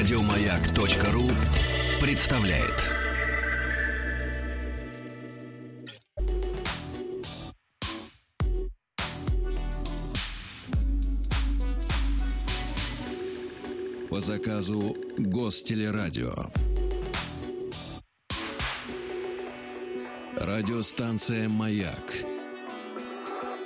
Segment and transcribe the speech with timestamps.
[0.00, 1.28] Радиомаяк.ру
[2.00, 2.74] представляет.
[14.08, 16.32] По заказу Гостелерадио.
[20.36, 22.14] Радиостанция «Маяк»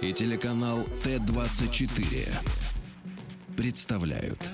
[0.02, 2.26] и телеканал Т-24
[3.56, 4.50] представляют.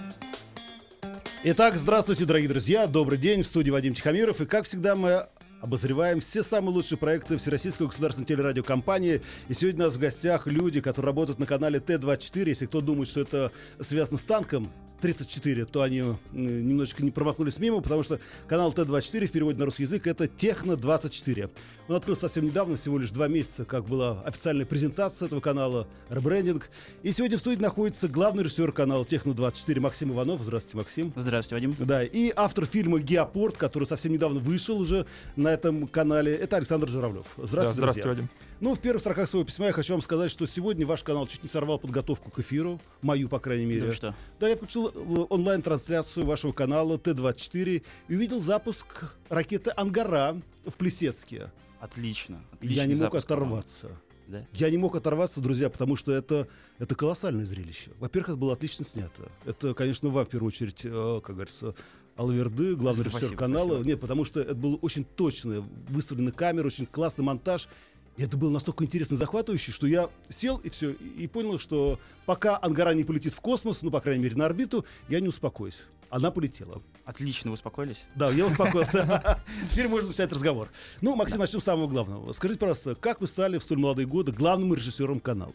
[1.43, 2.87] Итак, здравствуйте, дорогие друзья.
[2.87, 3.41] Добрый день.
[3.41, 4.43] В студии Вадим Тихомиров.
[4.43, 5.27] И, как всегда, мы
[5.63, 9.23] обозреваем все самые лучшие проекты Всероссийской государственной телерадиокомпании.
[9.49, 12.47] И сегодня у нас в гостях люди, которые работают на канале Т-24.
[12.47, 17.59] Если кто думает, что это связано с танком, 34, то они э, немножечко не промахнулись
[17.59, 21.51] мимо, потому что канал Т-24 в переводе на русский язык это Техно-24.
[21.89, 26.71] Он открылся совсем недавно, всего лишь два месяца, как была официальная презентация этого канала, ребрендинг.
[27.03, 30.43] И сегодня в студии находится главный режиссер канала Техно-24 Максим Иванов.
[30.43, 31.13] Здравствуйте, Максим.
[31.17, 31.87] Здравствуйте, Вадим.
[31.87, 36.89] Да, и автор фильма «Геопорт», который совсем недавно вышел уже на этом канале, это Александр
[36.89, 37.27] Журавлев.
[37.37, 38.29] Здравствуйте, да, здравствуйте, Вадим.
[38.61, 41.43] Ну, в первых строках своего письма я хочу вам сказать, что сегодня ваш канал чуть
[41.43, 43.87] не сорвал подготовку к эфиру, мою, по крайней мере.
[43.87, 44.15] Ну что?
[44.39, 50.37] Да, я включил э, онлайн-трансляцию вашего канала Т-24 и увидел запуск ракеты «Ангара»
[50.67, 51.51] в Плесецке.
[51.81, 52.45] Отлично.
[52.61, 53.99] Я не мог оторваться.
[54.29, 54.47] Да?
[54.53, 56.47] Я не мог оторваться, друзья, потому что это,
[56.79, 57.93] это колоссальное зрелище.
[57.99, 59.33] Во-первых, это было отлично снято.
[59.47, 61.75] Это, конечно, вам, в первую очередь, э, как говорится,
[62.17, 63.69] Алверды, главный спасибо, режиссер канала.
[63.69, 63.89] Спасибо.
[63.89, 65.65] Нет, потому что это было очень точно.
[65.89, 67.69] Выставлены камеры, очень классный монтаж.
[68.17, 71.99] И это было настолько интересно и захватывающе, что я сел и все, и понял, что
[72.27, 75.85] пока Ангара не полетит в космос, ну, по крайней мере, на орбиту, я не успокоюсь.
[76.11, 76.83] Она полетела.
[77.05, 78.05] Отлично, вы успокоились?
[78.17, 79.43] Да, я успокоился.
[79.71, 80.69] Теперь можно начать разговор.
[81.01, 82.33] Ну, Максим, начнем с самого главного.
[82.33, 85.55] Скажите, пожалуйста, как вы стали в столь молодые годы главным режиссером канала?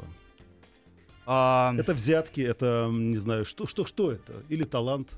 [1.25, 4.43] Это взятки, это, не знаю, что, что, что это?
[4.47, 5.09] Или талант?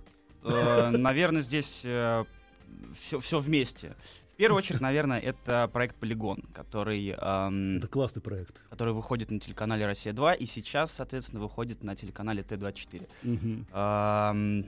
[0.44, 2.26] Э, наверное, здесь все,
[3.12, 3.96] э, все вместе.
[4.38, 7.10] В первую очередь, наверное, это проект Полигон, который...
[7.10, 8.62] Эм, это классный проект.
[8.70, 13.10] Который выходит на телеканале «Россия-2» и сейчас, соответственно, выходит на телеканале Т-24.
[13.24, 13.66] Угу.
[13.76, 14.68] Эм,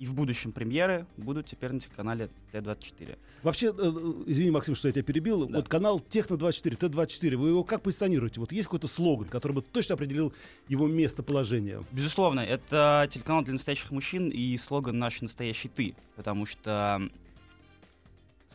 [0.00, 3.16] и в будущем премьеры будут теперь на телеканале Т-24.
[3.44, 5.46] Вообще, э, э, извини, Максим, что я тебя перебил.
[5.46, 5.58] Да.
[5.58, 8.40] Вот канал Техно-24, Т-24, вы его как позиционируете?
[8.40, 10.32] Вот есть какой-то слоган, который бы точно определил
[10.66, 11.84] его местоположение?
[11.92, 17.08] Безусловно, это телеканал для настоящих мужчин и слоган «Наш настоящий ты», потому что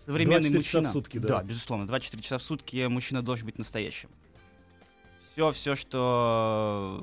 [0.06, 0.84] современный 24 мужчина...
[0.84, 1.28] часа в сутки, да?
[1.28, 4.10] Да, безусловно, 24 часа в сутки мужчина должен быть настоящим.
[5.34, 7.00] Все, все, что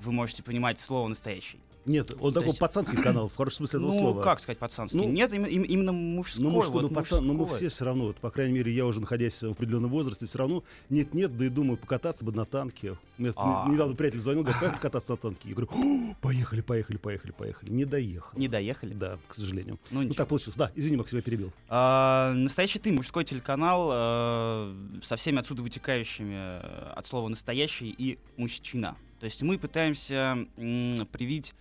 [0.00, 1.58] вы можете понимать слово «настоящий».
[1.88, 2.58] Нет, он такой есть...
[2.58, 4.16] пацанский канал, в хорошем смысле этого ну, слова.
[4.16, 4.98] Ну, как сказать пацанский?
[4.98, 6.44] Ну, Нет, им, им, именно мужской.
[6.44, 8.86] Ну, мужской, вот, ну, пацан, но мы все все равно, вот, по крайней мере, я
[8.86, 12.96] уже находясь в определенном возрасте, все равно нет-нет, да и думаю, покататься бы на танке.
[13.16, 13.68] Мне а.
[13.68, 15.48] недавно приятель звонил, говорит, поехали кататься на танке.
[15.48, 17.70] Я говорю, поехали, поехали, поехали, поехали.
[17.70, 18.38] Не доехал.
[18.38, 18.92] Не доехали?
[18.92, 19.78] Да, к сожалению.
[19.90, 20.56] Ну, ну так получилось.
[20.56, 21.52] Да, извини, Максим, я перебил.
[21.68, 28.18] А, настоящий ты, мужской телеканал а, со всеми отсюда вытекающими э, от слова настоящий и
[28.36, 28.96] мужчина.
[29.20, 31.54] То есть мы пытаемся м, привить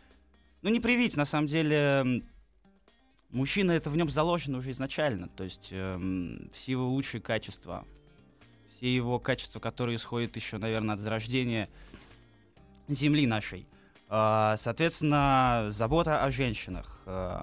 [0.62, 2.24] ну, не привить, на самом деле,
[3.30, 5.28] мужчина это в нем заложено уже изначально.
[5.30, 7.86] То есть э, все его лучшие качества,
[8.76, 11.70] все его качества, которые исходят еще, наверное, от зарождения
[12.88, 13.68] Земли нашей.
[14.10, 17.40] Э, соответственно, забота о женщинах, э,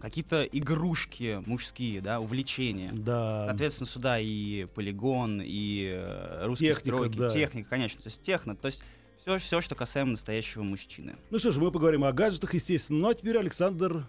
[0.00, 2.90] какие-то игрушки мужские, да, увлечения.
[2.92, 3.46] Да.
[3.46, 7.28] Соответственно, сюда и полигон, и э, русские техника, стройки, да.
[7.30, 8.02] техника, конечно.
[8.02, 8.82] То есть техно, то есть
[9.22, 11.14] все, все, что касаемо настоящего мужчины.
[11.30, 12.98] Ну что ж, мы поговорим о гаджетах, естественно.
[12.98, 14.06] Ну а теперь, Александр,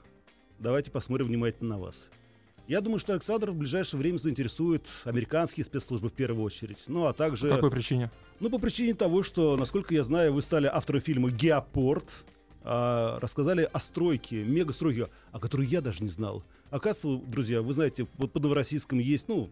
[0.59, 2.09] давайте посмотрим внимательно на вас.
[2.68, 6.79] Я думаю, что Александр в ближайшее время заинтересует американские спецслужбы в первую очередь.
[6.88, 7.50] Ну, а также...
[7.50, 8.09] По какой причине?
[8.40, 12.09] Ну, по причине того, что, насколько я знаю, вы стали автором фильма «Геопорт»,
[12.63, 16.44] а, рассказали о стройке, мегастройке, о которой я даже не знал.
[16.69, 19.50] Оказывается, друзья, вы знаете, вот под Новороссийском есть, ну,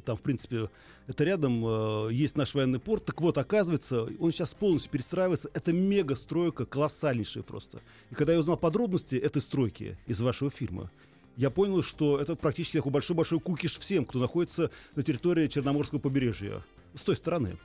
[0.00, 0.70] там, в принципе,
[1.06, 3.04] это рядом э, есть наш военный порт.
[3.04, 5.50] Так вот, оказывается, он сейчас полностью перестраивается.
[5.54, 7.80] Это мега-стройка, колоссальнейшая просто.
[8.10, 10.90] И когда я узнал подробности этой стройки из вашего фильма,
[11.36, 16.62] я понял, что это практически такой большой-большой кукиш всем, кто находится на территории Черноморского побережья.
[16.94, 17.56] С той стороны.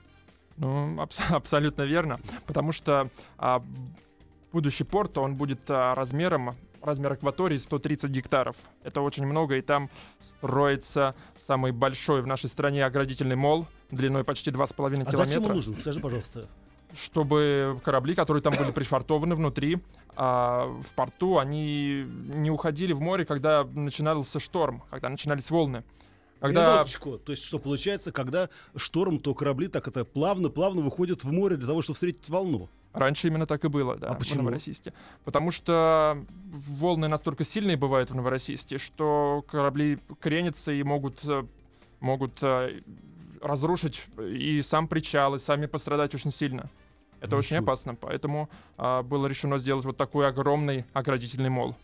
[0.58, 2.20] Ну, абс- абсолютно верно.
[2.48, 3.64] Потому что а,
[4.52, 8.56] будущий порт, он будет а, размером размер акватории 130 гектаров.
[8.84, 9.90] Это очень много, и там
[10.38, 15.22] строится самый большой в нашей стране оградительный мол длиной почти 2,5 а километра.
[15.22, 15.74] А зачем он нужен?
[15.76, 16.48] Скажи, пожалуйста.
[16.94, 19.78] Чтобы корабли, которые там были пришвартованы внутри,
[20.16, 22.04] а в порту, они
[22.34, 25.84] не уходили в море, когда начинался шторм, когда начинались волны.
[26.40, 26.76] Когда...
[26.76, 27.18] Минуточку.
[27.18, 31.68] То есть, что получается, когда шторм, то корабли так это плавно-плавно выходят в море для
[31.68, 32.70] того, чтобы встретить волну.
[32.94, 34.44] Раньше именно так и было, да, А в почему?
[34.44, 34.94] Новороссийске.
[35.24, 41.46] Потому что волны настолько сильные бывают в Новороссийске, что корабли кренятся и могут, э,
[42.00, 42.82] могут э,
[43.42, 46.70] разрушить и сам причал, и сами пострадать очень сильно.
[47.22, 47.66] Это очень Ничего.
[47.66, 51.76] опасно, поэтому а, было решено сделать вот такой огромный оградительный мол.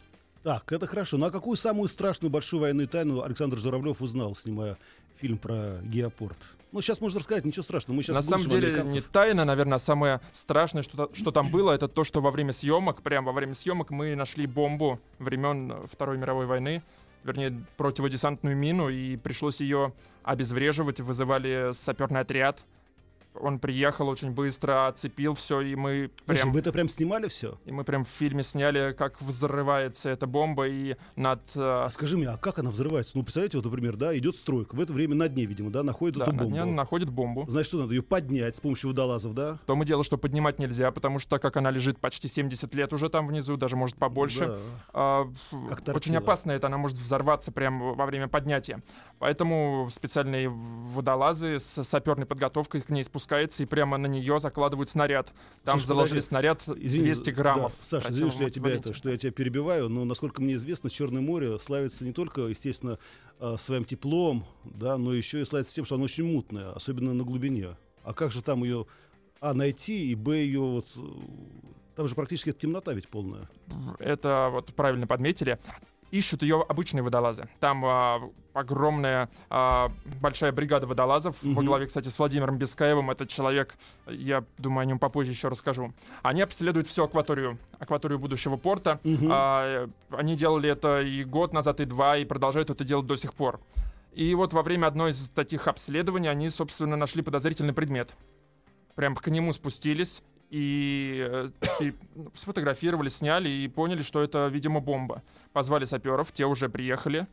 [0.45, 1.17] Так, это хорошо.
[1.17, 4.77] Ну а какую самую страшную большую военную тайну Александр Журавлев узнал, снимая
[5.19, 6.37] фильм про геопорт?
[6.71, 7.95] Ну, сейчас можно рассказать, ничего страшного.
[7.95, 11.71] Мы сейчас На самом деле не тайна, наверное, а самое страшное, что, что там было,
[11.71, 16.19] это то, что во время съемок, прямо во время съемок мы нашли бомбу времен Второй
[16.19, 16.83] мировой войны,
[17.23, 22.59] вернее, противодесантную мину, и пришлось ее обезвреживать, вызывали саперный отряд.
[23.41, 27.57] Он приехал очень быстро, оцепил все, и мы Слушай, прям, вы это прям снимали все?
[27.65, 32.17] и мы прям в фильме сняли, как взрывается эта бомба, и над, э, А скажи
[32.17, 33.17] мне, а как она взрывается?
[33.17, 34.75] Ну, представляете, вот, например, да, идет стройка.
[34.75, 36.55] В это время на дне, видимо, да, находит да, эту над бомбу.
[36.55, 37.45] ней находит бомбу.
[37.49, 39.59] Значит, что надо ее поднять с помощью водолазов, да?
[39.65, 42.93] То мы дело, что поднимать нельзя, потому что так как она лежит почти 70 лет
[42.93, 44.55] уже там внизу, даже может побольше, Да.
[44.93, 45.33] а,
[45.93, 48.81] очень опасно это, она может взорваться прямо во время поднятия.
[49.19, 53.24] Поэтому специальные водолазы с саперной подготовкой к ней спускаются
[53.63, 55.33] и прямо на нее закладывают снаряд.
[55.63, 56.27] Там Слушай, заложили подожди.
[56.27, 57.73] снаряд Извини, 200 граммов.
[57.77, 60.89] да, Саша, извини, что я тебя, это, что я тебя перебиваю, но, насколько мне известно,
[60.89, 62.99] Черное море славится не только, естественно,
[63.39, 67.23] э, своим теплом, да, но еще и славится тем, что оно очень мутное, особенно на
[67.23, 67.75] глубине.
[68.03, 68.85] А как же там ее,
[69.39, 70.87] а, найти, и, б, ее вот...
[70.95, 70.99] э,
[71.95, 73.49] Там же практически темнота ведь полная.
[73.99, 75.57] Это вот правильно подметили.
[76.15, 77.49] Ищут ее обычные водолазы.
[77.59, 78.21] Там а,
[78.53, 79.89] огромная а,
[80.21, 81.65] большая бригада водолазов во Мгм.
[81.65, 83.11] главе, кстати, с Владимиром Бескаевым.
[83.11, 83.75] Этот человек,
[84.07, 85.93] я думаю, о нем попозже еще расскажу.
[86.23, 89.01] Они обследуют всю акваторию, акваторию будущего порта.
[89.03, 89.27] Мгм.
[89.29, 93.17] А, э, они делали это и год назад, и два, и продолжают это делать до
[93.17, 93.59] сих пор.
[94.13, 98.13] И вот во время одной из таких обследований они, собственно, нашли подозрительный предмет.
[98.95, 101.49] Прям к нему спустились и, э,
[101.81, 105.21] и, ну, сфотографировали, сняли и поняли, что это, видимо, бомба.
[105.53, 107.27] Позвали саперов, те уже приехали,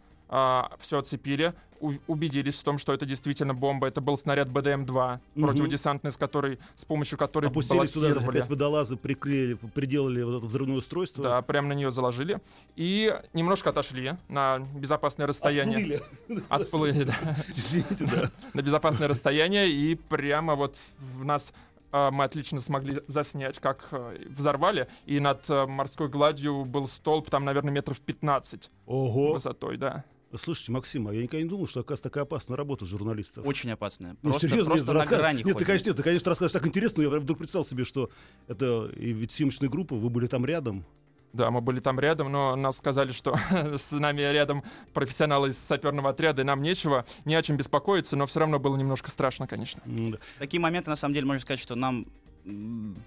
[0.81, 3.89] все оцепили, у- убедились в том, что это действительно бомба.
[3.89, 5.47] Это был снаряд БДМ-2, Мгм.
[5.47, 10.77] противодесантный, с, которой, с помощью которой Опустились туда, опять водолазы приклеили, приделали вот это взрывное
[10.77, 11.23] устройство.
[11.25, 12.39] Да, прямо на нее заложили.
[12.77, 16.01] И немножко отошли на безопасное расстояние.
[16.29, 16.43] Отплыли.
[16.49, 17.15] Отплыли, да.
[17.57, 18.31] Извините, да.
[18.55, 19.69] На безопасное расстояние.
[19.69, 20.77] И прямо вот
[21.19, 24.89] в нас а, мы отлично смогли заснять, как э, взорвали.
[25.07, 29.35] И над э, морской гладью был столб, там, наверное, метров 15 Ого.
[29.35, 30.05] высотой, да.
[30.35, 33.47] Слушайте, Максим, а я никогда не думал, что, оказывается, такая опасная работа журналистов.
[33.47, 34.17] Очень опасная.
[34.23, 36.53] Ну, Просто, серьезно, просто нет, на рассказ- грани Нет, ты, конечно, нет, ты, конечно, расскажешь
[36.53, 38.09] так интересно, но я вдруг представил себе, что
[38.49, 40.87] это и ведь съемочная группа, вы были там рядом.
[41.33, 43.35] Да, мы были там рядом, но нас сказали, что
[43.79, 44.63] с нами рядом
[44.93, 48.77] профессионалы из саперного отряда, и нам нечего, не о чем беспокоиться, но все равно было
[48.77, 49.81] немножко страшно, конечно.
[49.87, 50.19] Да.
[50.39, 52.07] Такие моменты, на самом деле, можно сказать, что нам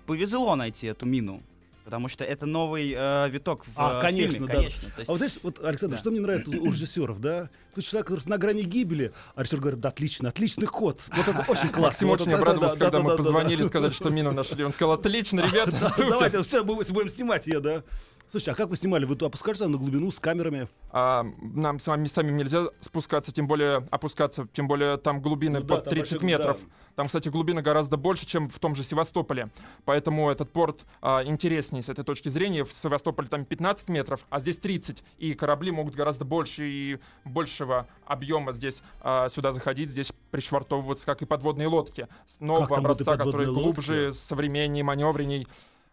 [0.08, 1.44] повезло найти эту мину.
[1.84, 4.54] Потому что это новый э, виток в А, э, конечно, фильме, да.
[4.56, 4.90] конечно.
[4.90, 6.00] То есть- А вот знаешь, вот, Александр, Да.
[6.00, 7.52] что мне нравится у режиссеров, да?
[7.76, 11.04] Тут человек, который на грани гибели, а режиссер говорит, да, отлично, отличный ход.
[11.16, 11.82] Вот это очень классно.
[11.82, 13.68] Максим Вот очень это- обрадовался, да, когда да, мы да, да, позвонили, да.
[13.70, 14.64] сказали, что мину нашли.
[14.64, 16.10] Он сказал, отлично, ребята, Да, супер.
[16.10, 17.84] Давайте, все, мы будем снимать ее, да?
[18.28, 19.06] Слушай, а как вы снимали?
[19.06, 20.68] Вы опускаетесь на глубину с камерами?
[20.92, 25.66] А, нам с вами самим нельзя спускаться, тем более опускаться, тем более там глубины Ну
[25.66, 26.58] да, под там 30 большой- метров.
[26.60, 26.70] да.
[26.96, 29.50] Там, кстати, глубина гораздо больше, чем в том же Севастополе.
[29.84, 32.64] Поэтому этот порт а, интереснее с этой точки зрения.
[32.64, 35.04] В Севастополе там 15 метров, а здесь 30.
[35.18, 41.22] И корабли могут гораздо больше и большего объема здесь а, сюда заходить, здесь пришвартовываться, как
[41.22, 42.08] и подводные лодки.
[42.40, 45.48] Нового там и образца, которые глубже, современнее, маневренней.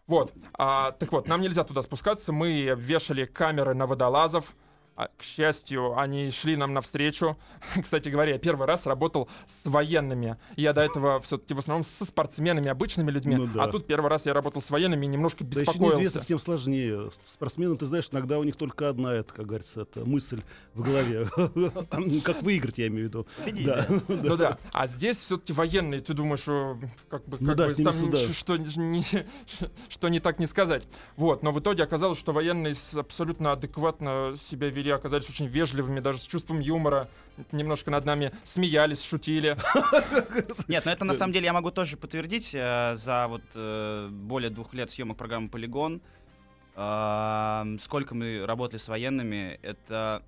[0.07, 0.33] Вот.
[0.57, 2.31] А, так вот, нам нельзя туда спускаться.
[2.33, 4.55] Мы вешали камеры на водолазов.
[4.95, 7.35] А, к счастью, они шли нам навстречу.
[7.81, 10.37] Кстати говоря, я первый раз работал с военными.
[10.55, 13.35] Я до этого все-таки в основном со спортсменами, обычными людьми.
[13.35, 13.63] Ну да.
[13.63, 15.97] А тут первый раз я работал с военными и немножко Да еще беспокоился.
[15.97, 17.09] неизвестно, с кем сложнее.
[17.25, 20.43] Спортсменам, ты знаешь, иногда у них только одна, это, как говорится, это мысль
[20.75, 21.27] в голове.
[22.23, 23.27] Как выиграть, я имею в виду.
[23.63, 23.87] Да.
[24.07, 24.57] Ну да.
[24.73, 26.77] А здесь все-таки военные, ты думаешь, что
[27.09, 27.37] как бы,
[28.33, 29.05] что, не,
[29.89, 30.87] что не так не сказать.
[31.15, 36.19] Вот, но в итоге оказалось, что военные абсолютно адекватно себя вели, оказались очень вежливыми, даже
[36.19, 37.07] с чувством юмора,
[37.51, 39.57] немножко над нами смеялись, шутили.
[40.67, 44.49] Нет, но это на самом деле я могу тоже подтвердить э, за вот э, более
[44.49, 46.01] двух лет съемок программы Полигон.
[46.75, 50.23] э, сколько мы работали с военными, это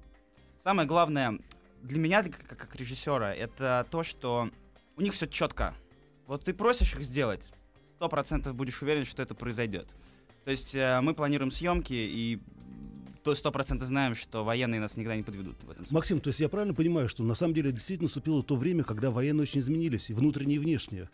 [0.64, 1.40] самое главное
[1.82, 4.50] для меня, как, режиссера, это то, что
[4.98, 5.74] у них все четко.
[6.26, 7.42] Вот ты просишь их сделать,
[7.96, 9.88] сто процентов будешь уверен, что это произойдет.
[10.44, 12.40] То есть мы планируем съемки и
[13.34, 15.96] сто процентов знаем, что военные нас никогда не подведут в этом смысле.
[15.96, 19.10] Максим, то есть я правильно понимаю, что на самом деле действительно наступило то время, когда
[19.10, 21.10] военные очень изменились, и внутренние, и внешние.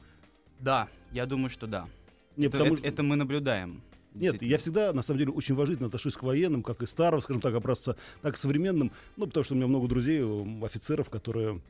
[0.59, 1.87] Да, я думаю, что да.
[2.35, 3.81] Нет, это, потому это- что- это мы наблюдаем.
[4.13, 7.41] Нет, я всегда, на самом деле, очень уважительно отношусь к военным, как и старого, скажем
[7.41, 8.91] так, образца, так и современным.
[9.15, 10.21] Ну, потому что у меня много друзей,
[10.65, 11.61] офицеров, которые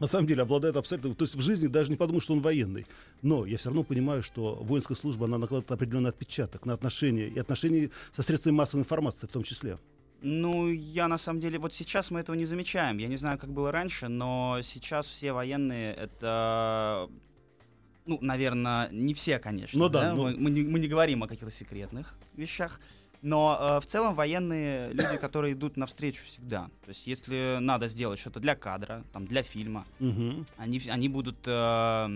[0.00, 1.14] На самом деле обладают абсолютно...
[1.14, 2.86] То есть в жизни даже не подумают, что он военный.
[3.22, 7.38] Но я все равно понимаю, что воинская служба, она накладывает определенный отпечаток на отношения, и
[7.38, 9.78] отношения со средствами массовой информации в том числе.
[10.22, 12.96] Ну, я на самом деле, вот сейчас мы этого не замечаем.
[12.98, 17.08] Я не знаю, как было раньше, но сейчас все военные это.
[18.06, 19.78] Ну, наверное, не все, конечно.
[19.78, 22.80] Ну да, ну- Мы, мы не, мы не говорим о каких-то секретных вещах.
[23.24, 26.68] Но э, в целом военные люди, которые идут навстречу всегда.
[26.84, 30.44] То есть, если надо сделать что-то для кадра, там, для фильма, Мгм.
[30.58, 32.06] они, они будут э,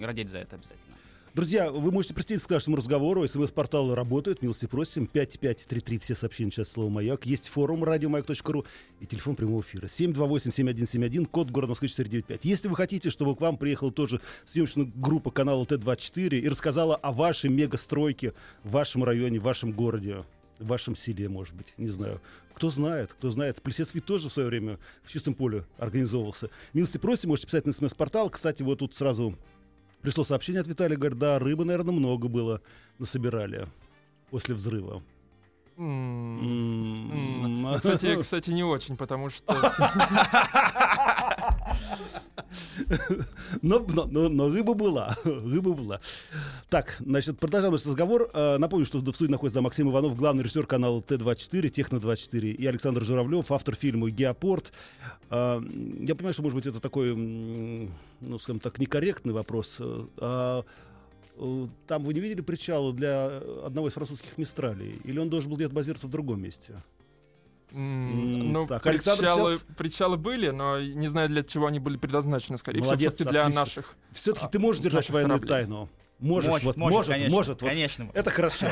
[0.00, 0.89] родить за это обязательно.
[1.32, 3.26] Друзья, вы можете присоединиться к нашему разговору.
[3.26, 4.42] СМС-портал работает.
[4.42, 5.06] Милости просим.
[5.06, 5.98] 5533.
[6.00, 7.24] Все сообщения сейчас слово «Маяк».
[7.24, 8.64] Есть форум радиомаяк.ру
[8.98, 9.86] и телефон прямого эфира.
[9.86, 12.44] 728-7171, код города Москвы 495.
[12.44, 14.20] Если вы хотите, чтобы к вам приехала тоже
[14.52, 18.32] съемочная группа канала Т-24 и рассказала о вашей мегастройке
[18.64, 20.24] в вашем районе, в вашем городе,
[20.58, 22.20] в вашем селе, может быть, не знаю.
[22.54, 23.62] Кто знает, кто знает.
[23.62, 26.50] Плесец ведь тоже в свое время в чистом поле организовывался.
[26.72, 28.30] Милости просим, можете писать на СМС-портал.
[28.30, 29.38] Кстати, вот тут сразу
[30.02, 32.60] Пришло сообщение от Виталия, говорит, да, рыбы, наверное, много было,
[32.98, 33.68] насобирали
[34.30, 35.02] после взрыва.
[37.76, 39.54] Кстати, кстати, не очень, потому что
[43.62, 46.00] Но, но, но- но рыба была, рыба была.
[46.68, 48.30] Так, значит, продолжаем наш разговор.
[48.34, 53.04] Э, Напомню, что в студии находится Максим Иванов, главный режиссер канала Т-24, Техно-24, и Александр
[53.04, 54.72] Журавлев, автор фильма «Геопорт».
[55.30, 55.60] Э,
[56.00, 59.76] Я понимаю, что, может быть, это такой, ну, скажем так, некорректный вопрос.
[59.80, 60.64] а,
[61.36, 63.26] э, Там вы не видели причала для
[63.64, 65.00] одного из французских мистралей?
[65.04, 66.74] Или он должен был где-то базироваться в другом месте?
[67.72, 72.56] Ну, так, Александр причалы, сейчас- причалы были, но не знаю, для чего они были предназначены.
[72.58, 73.60] Скорее Молодец, всего, для отлично.
[73.60, 73.94] наших.
[74.12, 75.64] Все-таки А, ты можешь держать наших военную кораблей.
[75.66, 75.88] тайну?
[76.18, 77.70] Можешь, Может, вот, может, может, конечно, может, вот.
[77.70, 78.10] конечно.
[78.12, 78.66] Это хорошо.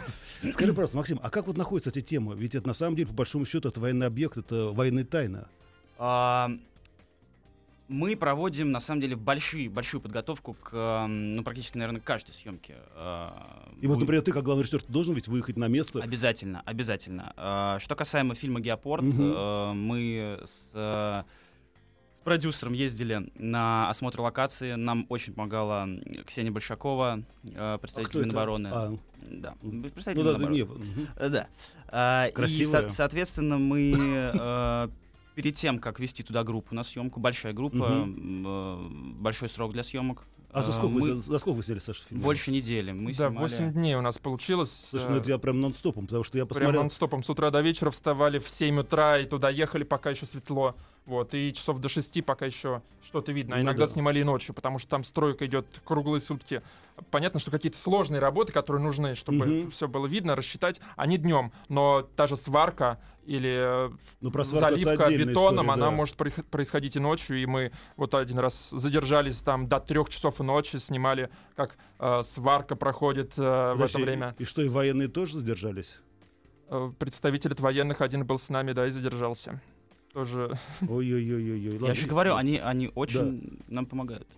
[0.52, 2.34] Скажи просто, Максим, а как вот находится эта тема?
[2.34, 5.46] Ведь это на самом деле, по большому счету, это военный объект, это военная тайна.
[7.88, 12.30] А, Мы проводим, на самом деле, большие, большую подготовку к, эм, ну, практически, наверное, каждой
[12.32, 12.76] съемке.
[12.94, 16.00] А, И вот, например, ты, как главный режиссер, ты должен ведь выехать на место.
[16.00, 17.32] Обязательно, обязательно.
[17.36, 21.22] А, Что касаемо фильма «Геопорт», э, мы с, э,
[22.14, 24.74] с продюсером ездили на осмотр локации.
[24.76, 25.86] Нам очень помогала
[26.26, 28.28] Ксения Большакова, э, А представитель это?
[28.28, 28.68] Минобороны.
[28.72, 28.96] А,
[29.30, 30.84] Да, ну представитель да, да, Минобороны.
[30.86, 31.06] не.
[31.16, 31.46] Э, Да.
[31.88, 32.88] А, И, Красивая.
[32.88, 34.88] со- соответственно, мы э,
[35.34, 38.88] перед тем, как вести туда группу на съемку, большая группа, э,
[39.18, 40.24] большой срок для съемок.
[40.54, 42.20] А за э, сколько, мы вы, за, за сколько вы сняли, Саша, фильм?
[42.20, 42.92] Больше недели.
[42.92, 44.86] Мы да, снимали- 8 дней у нас получилось.
[44.90, 46.82] Слушай, ну э, это я прям нон-стопом, потому что я Прям посмотрел...
[46.82, 50.76] нон-стопом с утра до вечера вставали в 7 утра и туда ехали, пока еще светло.
[51.06, 53.56] Вот, и часов до 6, пока еще что-то видно.
[53.56, 53.92] А Ну иногда да.
[53.92, 56.62] снимали и ночью, потому что там стройка идет круглые сутки.
[57.10, 59.70] Понятно, что какие-то сложные работы, которые нужны, чтобы Мгм.
[59.70, 61.52] все было видно, рассчитать, они днем.
[61.68, 63.90] Но та же сварка или э,
[64.22, 65.90] Ну, про заливка бетоном, история, она да.
[65.90, 67.40] может происходить и ночью.
[67.42, 72.76] И мы вот один раз задержались там до трех часов ночи, снимали, как э, сварка
[72.76, 74.34] проходит э, в Подожди, это время.
[74.38, 75.98] И что, и военные тоже задержались?
[76.70, 79.60] Э, Представитель от военных один был с нами, да, и задержался.
[80.14, 80.56] Тоже
[80.88, 81.86] Ой-ой-ой-ой.
[81.86, 84.28] Я же говорю, они, они очень нам помогают.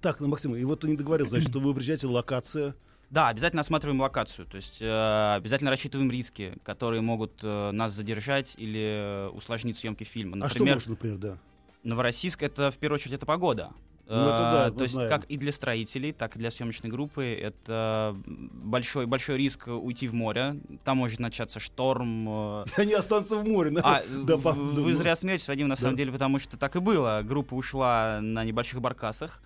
[0.00, 2.74] Так, ну, Максим, и вот ты не договорил, значит, что вы приезжаете, локация.
[3.10, 8.54] Да, обязательно осматриваем локацию, то есть э, обязательно рассчитываем риски, которые могут э, нас задержать
[8.56, 10.36] или э, усложнить съемки фильма.
[10.44, 11.38] А что Например, может, например, да?
[11.82, 13.72] Новороссийск это в первую очередь это погода.
[14.10, 15.08] Ну, это да, мы То есть знаем.
[15.10, 20.14] как и для строителей, так и для съемочной группы это большой большой риск уйти в
[20.14, 20.56] море.
[20.84, 22.26] Там может начаться шторм.
[22.28, 23.70] э, Они останутся в море.
[23.70, 23.80] да?
[23.84, 25.82] А, Да, в- по- вы зря смеетесь, Вадим, на Да.
[25.82, 27.22] самом деле, потому что так и было.
[27.24, 29.42] Группа ушла на небольших баркасах.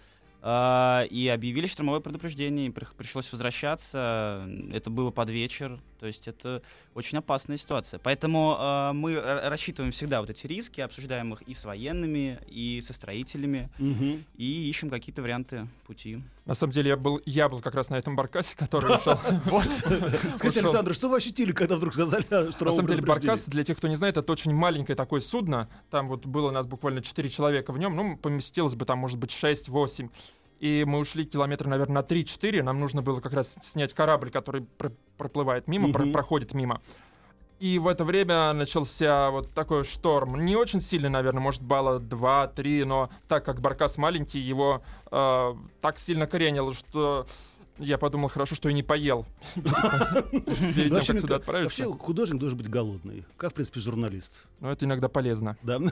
[0.47, 4.47] а, и объявили штормовое предупреждение, пришлось возвращаться.
[4.75, 6.61] Это было под вечер, то есть это
[6.95, 7.99] очень опасная ситуация.
[7.99, 12.93] Поэтому а, мы рассчитываем всегда вот эти риски, обсуждаем их и с военными, и со
[12.93, 14.23] строителями, Мгм.
[14.37, 16.23] и ищем какие-то варианты пути.
[16.45, 19.19] На самом деле я был, я был как раз на этом баркасе, который ушел.
[20.37, 20.61] Скажите.
[20.61, 23.79] Александр, что вы ощутили, когда вдруг сказали о На штормовом самом деле баркас, для тех,
[23.79, 25.71] кто не знает, это очень маленькое такое судно.
[25.91, 27.97] Там вот было у нас буквально 4 человека в нем.
[27.97, 30.11] Ну, поместилось бы там, может быть, 6-8.
[30.61, 32.63] И мы ушли километра, наверное, на 3-4.
[32.63, 36.13] Нам нужно было как раз снять корабль, который пр- проплывает мимо, про- Мгм.
[36.13, 36.81] проходит мимо.
[37.61, 40.45] И в это время начался вот такой шторм.
[40.45, 45.99] Не очень сильный, наверное, может, балла 2-3, но так как баркас маленький, его э, так
[45.99, 47.27] сильно коренило, что
[47.79, 51.87] Я подумал, хорошо, что и не поел перед тем, как сюда отправиться.
[51.87, 54.45] Вообще художник должен быть голодный, как, в принципе, журналист.
[54.61, 55.57] Но это иногда полезно.
[55.63, 55.81] Да.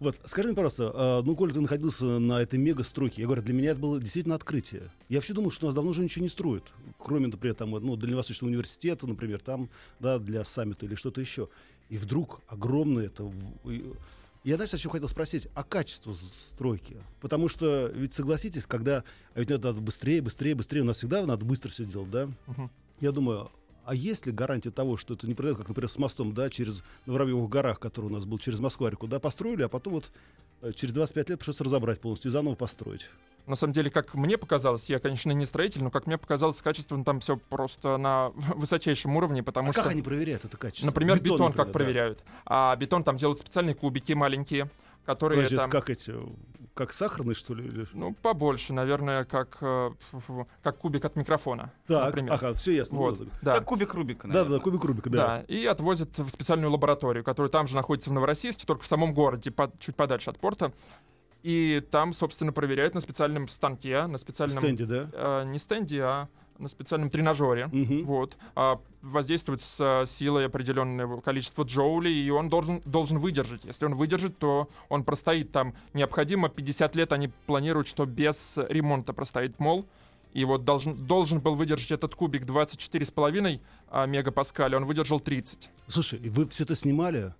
[0.00, 3.22] Вот, скажи мне, пожалуйста, а, ну, Коля, ты находился на этой мега-стройке.
[3.22, 4.90] Я говорю, для меня это было действительно открытие.
[5.08, 6.64] Я вообще думал, что у нас давно уже ничего не строят.
[6.98, 9.68] Кроме, например, там, ну, Дальневосточного университета, например, там,
[10.00, 11.48] да, для саммита или что-то еще.
[11.90, 13.30] И вдруг огромное это...
[14.44, 15.48] Я, знаешь, о чем хотел спросить?
[15.54, 16.98] О качестве стройки.
[17.20, 19.02] Потому что, ведь согласитесь, когда...
[19.32, 20.82] А ведь надо быстрее, быстрее, быстрее.
[20.82, 22.28] У нас всегда надо быстро все делать, да?
[22.46, 22.70] Мгм.
[23.00, 23.50] Я думаю,
[23.84, 26.82] а есть ли гарантия того, что это не произойдет, как, например, с мостом, да, через
[27.06, 30.10] на Воробьевых горах, который у нас был через Москву-реку, да, построили, а потом вот
[30.62, 33.08] э, через 25 лет пришлось разобрать полностью и заново построить.
[33.46, 37.04] На самом деле, как мне показалось, я, конечно, не строитель, но как мне показалось, качественно
[37.04, 39.82] там все просто на высочайшем уровне, потому а что...
[39.82, 40.86] как они проверяют это качество?
[40.86, 41.72] Например, бетон, например, как да.
[41.72, 42.24] проверяют.
[42.46, 44.70] А бетон там делают специальные кубики маленькие,
[45.04, 45.70] которые Подожди, там...
[45.70, 46.14] как эти,
[46.74, 47.64] как сахарный, что ли?
[47.66, 49.90] или- Ну, побольше, наверное, как, э,
[50.62, 51.72] как кубик от микрофона.
[51.86, 52.32] Так, например.
[52.34, 52.98] ага, все ясно.
[52.98, 53.54] Вот, Да, да.
[53.58, 54.60] Как кубик Рубика, да, да, наверное.
[54.60, 55.26] кубик Рубика, да.
[55.26, 59.14] Да, и отвозят в специальную лабораторию, которая там же находится в Новороссийске, только в самом
[59.14, 60.72] городе, под- чуть подальше от порта.
[61.42, 64.58] И там, собственно, проверяют на специальном станке, на специальном...
[64.62, 65.10] Стенде, да?
[65.12, 67.66] э, не стенде, а на специальном тренажере.
[67.66, 68.04] Мгм.
[68.04, 68.36] Вот.
[68.54, 73.64] А воздействует с э, силой определенного количества джоулей, и он должен, должен выдержать.
[73.64, 75.74] Если он выдержит, то он простоит там.
[75.92, 79.86] Необходимо 50 лет, они планируют, что без ремонта простоит мол.
[80.32, 85.70] И вот должен, должен был выдержать этот кубик 24,5 а, мегапаскаля, он выдержал 30.
[85.86, 87.32] Слушай, вы все это снимали?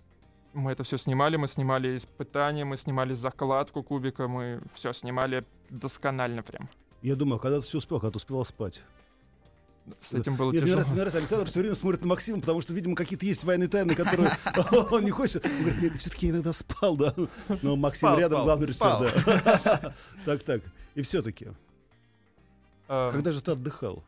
[0.52, 6.44] Мы это все снимали, мы снимали испытания, мы снимали закладку кубика, мы все снимали досконально
[6.44, 6.68] прям.
[7.02, 8.84] Я думаю, когда ты все успел, когда ты успевал спать?
[10.00, 10.74] С этим было Нет, мне тяжело.
[10.76, 13.68] нравится, мне нравится, Александр все время смотрит на Максима, потому что, видимо, какие-то есть военные
[13.68, 14.36] тайны, которые
[14.90, 15.44] он не хочет.
[15.44, 17.14] Он говорит, нет, все-таки иногда спал, да.
[17.62, 19.94] Но Максим Спал, рядом, спал, главный режиссер, да.
[20.24, 20.62] Так, так.
[20.94, 21.48] И все-таки,
[22.88, 24.04] Э, когда же ты отдыхал?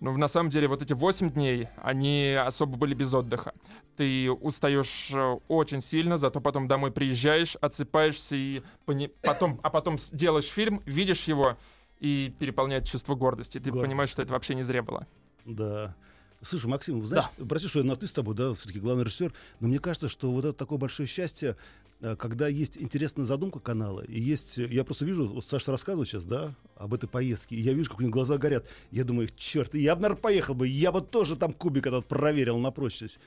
[0.00, 3.54] Ну, на самом деле, вот эти 8 дней, они особо были без отдыха.
[3.96, 9.96] Ты устаешь э, очень сильно, зато потом домой приезжаешь, отсыпаешься и пони- потом, а потом
[10.12, 11.56] делаешь фильм, видишь его
[12.00, 13.58] и переполняет чувство гордости.
[13.58, 13.90] Ты Гордость.
[13.90, 15.06] понимаешь, что это вообще не зря было.
[15.44, 15.94] Да.
[16.42, 19.68] Слушай, Максим, знаешь, прости, что я на ты с тобой, да, все-таки главный режиссер, но
[19.68, 21.56] мне кажется, что вот это такое большое счастье,
[22.02, 26.08] э, когда есть интересная задумка канала, и есть, э, я просто вижу, вот Саша рассказывает
[26.08, 28.66] сейчас, да, об этой поездке, и я вижу, как у него глаза горят.
[28.90, 32.58] Я думаю, черт, я бы, наверное, поехал бы, я бы тоже там кубик этот проверил
[32.58, 33.18] на прочность.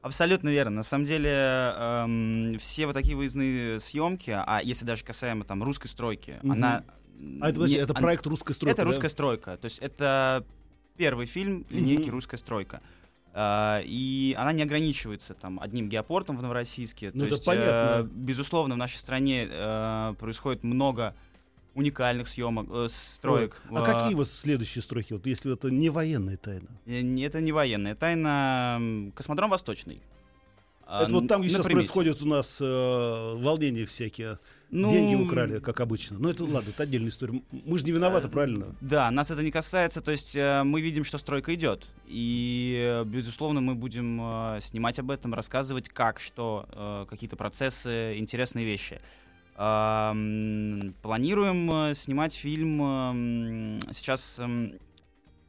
[0.00, 0.76] Абсолютно верно.
[0.76, 5.88] На самом деле, эм, все вот такие выездные съемки, а если даже касаемо там русской
[5.88, 6.52] стройки, Мгм.
[6.52, 6.84] она...
[7.40, 8.88] А это, подожди, не- это она- проект русской стройки, Это да?
[8.88, 9.56] русская стройка.
[9.56, 10.44] То есть это
[10.96, 12.10] первый фильм линейки Мгм.
[12.12, 12.80] «Русская стройка».
[13.34, 17.12] А, и она не ограничивается там одним геопортом в Новороссийске.
[17.14, 17.70] Ну, То это есть, понятно.
[17.70, 21.14] э, безусловно, в нашей стране э, происходит много
[21.74, 23.62] уникальных съемок, э, строек.
[23.70, 26.68] А Э, какие вот следующие стройки, вот если это не военная тайна?
[26.84, 29.10] э, Это не военная тайна.
[29.14, 30.02] Космодром Восточный.
[30.84, 34.38] А, это вот там, где сейчас происходят у нас э, волнения всякие,
[34.74, 36.18] Ну, деньги украли, как обычно.
[36.18, 37.42] Но это ладно, это отдельная история.
[37.52, 38.74] Мы же не виноваты, Э, правильно?
[38.80, 41.86] Да, нас это не касается, то есть э, мы видим, что стройка идет.
[42.06, 44.18] И, э, безусловно, мы будем
[44.62, 49.02] снимать об этом, рассказывать, как, что, какие-то процессы, интересные вещи.
[49.56, 52.80] А, м, Планируем снимать фильм.
[52.82, 54.72] э, м, Сейчас эм,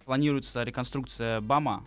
[0.04, 1.86] планируется реконструкция БАМа.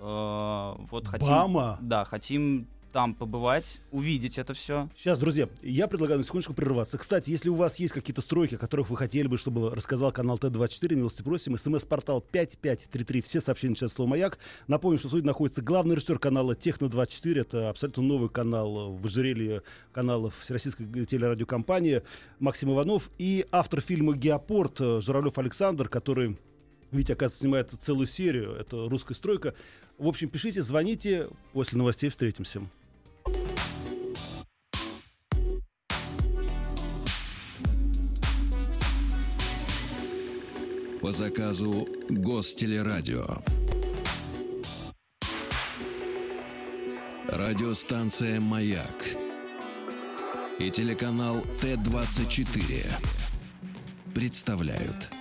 [0.00, 1.78] Вот хотим, Бама?
[1.80, 4.88] Да, хотим там побывать, увидеть это все.
[4.96, 6.96] Сейчас, друзья, я предлагаю на секундочку прерваться.
[6.96, 10.38] Кстати, если у вас есть какие-то стройки, о которых вы хотели бы, чтобы рассказал канал
[10.38, 14.38] Т-24, милости просим, смс-портал 5533, все сообщения сейчас слово «Маяк».
[14.68, 20.38] Напомню, что студии находится главный режиссер канала Техно-24, это абсолютно новый канал в ожерелье каналов
[20.38, 22.02] Всероссийской телерадиокомпании
[22.38, 26.38] Максим Иванов и автор фильма «Геопорт» Журавлев Александр, который
[26.92, 28.52] ведь, оказывается, снимает целую серию.
[28.52, 29.54] Это русская стройка.
[29.98, 31.28] В общем, пишите, звоните.
[31.52, 32.62] После новостей встретимся.
[41.04, 43.26] По заказу Гостелерадио.
[47.28, 49.04] Радиостанция «Маяк»
[50.58, 52.86] и телеканал Т-24
[54.14, 55.13] представляют.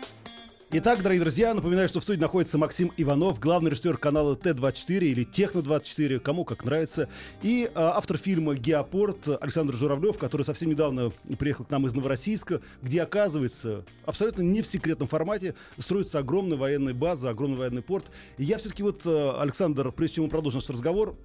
[0.76, 5.24] Итак, дорогие друзья, напоминаю, что в студии находится Максим Иванов, главный режиссер канала Т-24 или
[5.24, 7.10] Техно-24, кому как нравится,
[7.44, 12.60] и а, автор фильма «Геопорт» Александр Журавлев, который совсем недавно приехал к нам из Новороссийска,
[12.82, 18.06] где, оказывается, абсолютно не в секретном формате строится огромная военная база, огромный военный порт.
[18.40, 21.16] И я все-таки вот, э, Александр, прежде чем мы продолжим наш разговор,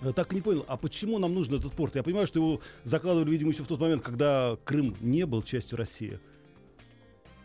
[0.00, 1.94] э, так и не понял, а почему нам нужен этот порт?
[1.94, 5.76] Я понимаю, что его закладывали, видимо, еще в тот момент, когда Крым не был частью
[5.76, 6.20] России.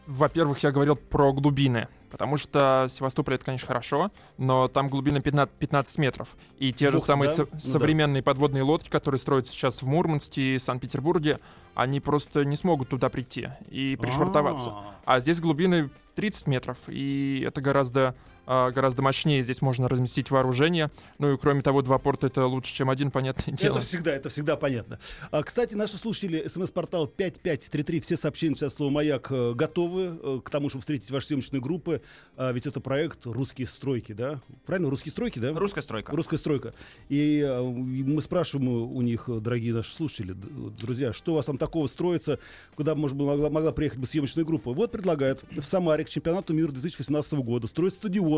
[0.07, 1.87] Во-первых, я говорил про глубины.
[2.11, 6.35] Потому что Севастополь это, конечно, хорошо, но там глубина 15, 15 метров.
[6.59, 7.35] И те же Бухта, самые да?
[7.35, 7.59] со- Ну да.
[7.59, 11.39] современные подводные лодки, которые строятся сейчас в Мурманске и Санкт-Петербурге,
[11.73, 14.69] они просто не смогут туда прийти и пришвартоваться.
[14.69, 18.13] А, А здесь глубины 30 метров, и это гораздо, а,
[18.45, 19.41] гораздо мощнее.
[19.41, 20.89] Здесь можно разместить вооружение.
[21.19, 23.77] Ну и кроме того, два порта это лучше, чем один, понятное дело.
[23.77, 24.99] Это всегда, это всегда понятно.
[25.31, 30.49] А, кстати, наши слушатели, смс-портал 5533, все сообщения сейчас слово «Маяк» э, готовы э, к
[30.49, 32.01] тому, чтобы встретить ваши съемочные группы.
[32.35, 34.41] А, ведь это проект «Русские стройки», да?
[34.65, 35.53] Правильно, «Русские стройки», да?
[35.53, 36.15] Русская стройка.
[36.15, 36.73] Русская стройка.
[37.09, 41.87] И э, мы спрашиваем у них, дорогие наши слушатели, друзья, что у вас там такого
[41.87, 42.39] строится,
[42.75, 44.73] куда может, быть, могла, могла приехать бы съемочная группа.
[44.73, 48.32] Вот предлагают в Самаре к чемпионату мира 2018 года строить стадион.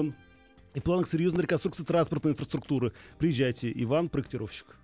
[0.73, 2.91] И в планах серьезной реконструкции транспортной инфраструктуры.
[3.17, 4.75] Приезжайте, Иван, проектировщик.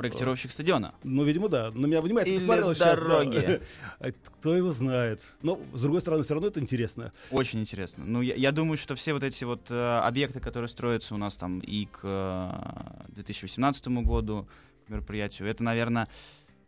[0.00, 0.94] Проектировщик стадиона.
[1.04, 1.70] Ну, видимо, да.
[1.72, 2.98] На меня внимательно Или смотрел сейчас.
[2.98, 3.04] да.
[3.04, 3.60] дороги.
[4.00, 5.22] А Кто его знает.
[5.42, 7.12] Но, с другой стороны, все равно это интересно.
[7.30, 8.04] Очень интересно.
[8.06, 11.36] Ну, я, я думаю, что все вот эти вот э, объекты, которые строятся у нас
[11.36, 14.48] там и к э, 2018 году,
[14.86, 16.08] к мероприятию, это, наверное,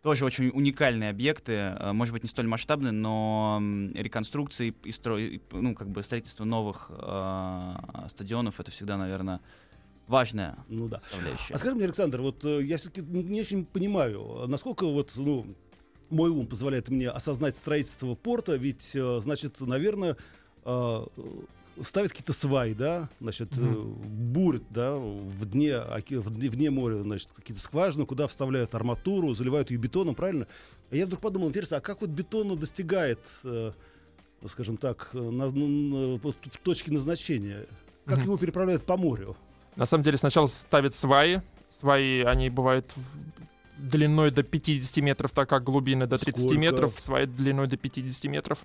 [0.02, 3.62] тоже очень уникальные объекты, э, может быть, не столь масштабные, но
[3.94, 5.18] реконструкции и стро...
[5.52, 7.74] ну, как бы строительство новых э,
[8.08, 9.40] стадионов это всегда, наверное,
[10.08, 11.00] важная Ну да.
[11.00, 11.54] составляющая.
[11.54, 15.46] А скажи мне, Александр, вот э, я все-таки не очень понимаю, а насколько вот, ну,
[16.10, 20.16] мой ум позволяет мне осознать строительство порта, ведь, э, значит, наверное,
[21.80, 27.62] ставят какие-то сваи, да, значит, э, бурят, да, в дне, в дне, моря, значит, какие-то
[27.62, 30.46] скважины, куда вставляют арматуру, заливают ее бетоном, правильно?
[30.90, 33.72] А я вдруг подумал, интересно, а как вот бетон достигает, э,
[34.46, 37.66] скажем так, э, на- на- вот точки назначения?
[38.04, 38.26] Как Мгм.
[38.26, 39.36] его переправляют по морю?
[39.76, 41.40] На самом деле сначала ставят сваи.
[41.70, 42.90] Сваи, они бывают
[43.78, 46.60] длиной до 50 метров, так как глубины до 30 Сколько?
[46.60, 47.00] метров.
[47.00, 48.64] Сваи длиной до 50 метров.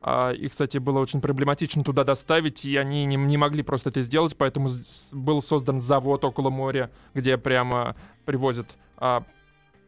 [0.00, 4.00] А, и, кстати, было очень проблематично туда доставить, и они не, не могли просто это
[4.00, 4.68] сделать, поэтому
[5.12, 9.24] был создан завод около моря, где прямо привозят а,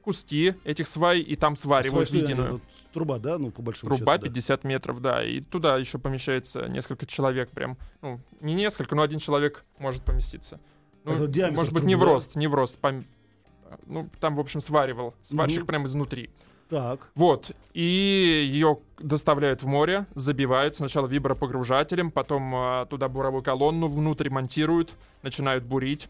[0.02, 2.52] куски этих свай, и там сваривают Свай, единую.
[2.54, 4.30] Вот Труба, да, ну, по большому Труба счету, да.
[4.30, 7.78] 50 метров, да, и туда еще помещается несколько человек прям.
[8.02, 10.58] Ну, не несколько, но один человек может поместиться.
[11.04, 11.12] Ну,
[11.52, 12.78] может быть, не в трубы, рост, не в рост.
[12.80, 13.04] пом-
[13.86, 15.14] Ну, там, в общем, сваривал.
[15.22, 15.66] Сварщик Мгм.
[15.66, 16.30] прямо изнутри.
[16.70, 17.10] Так.
[17.16, 17.50] Вот.
[17.74, 24.92] И ее доставляют в море, забивают сначала вибропогружателем, потом а, туда буровую колонну внутрь монтируют,
[25.22, 26.08] начинают бурить.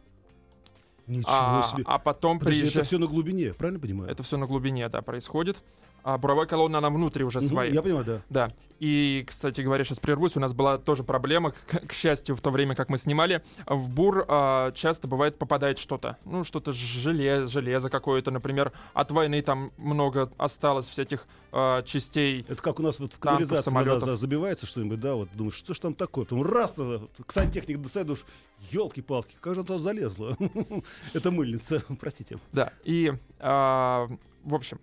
[1.06, 1.82] Ничего А, себе.
[1.86, 2.76] а потом Подожди, приезжает...
[2.76, 4.12] это все на глубине, правильно понимаю?
[4.12, 5.56] Это все на глубине, да, происходит.
[6.02, 7.72] А буровая колонна, она внутри уже своя.
[7.72, 8.20] Я понимаю, да.
[8.28, 8.52] Да.
[8.80, 12.50] И, кстати говоря, сейчас прервусь, у нас была тоже проблема, к, к счастью, в то
[12.50, 13.42] время, как мы снимали.
[13.66, 16.16] В бур а, часто бывает попадает что-то.
[16.24, 18.72] Ну, что-то железо, железо какое-то, например.
[18.94, 22.46] От войны там много осталось всяких а, частей.
[22.48, 23.98] Это как у нас вот в канализации самолетов.
[23.98, 26.24] иногда забивается что-нибудь, да, вот думаешь, что ж там такое?
[26.24, 28.24] Потом раз, э, к сантехнике достаешь,
[28.70, 30.36] елки-палки, как же она туда залезла?
[31.12, 32.38] Это мыльница, простите.
[32.52, 32.72] Да.
[32.84, 34.08] И, а,
[34.44, 34.80] в общем,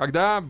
[0.00, 0.42] когда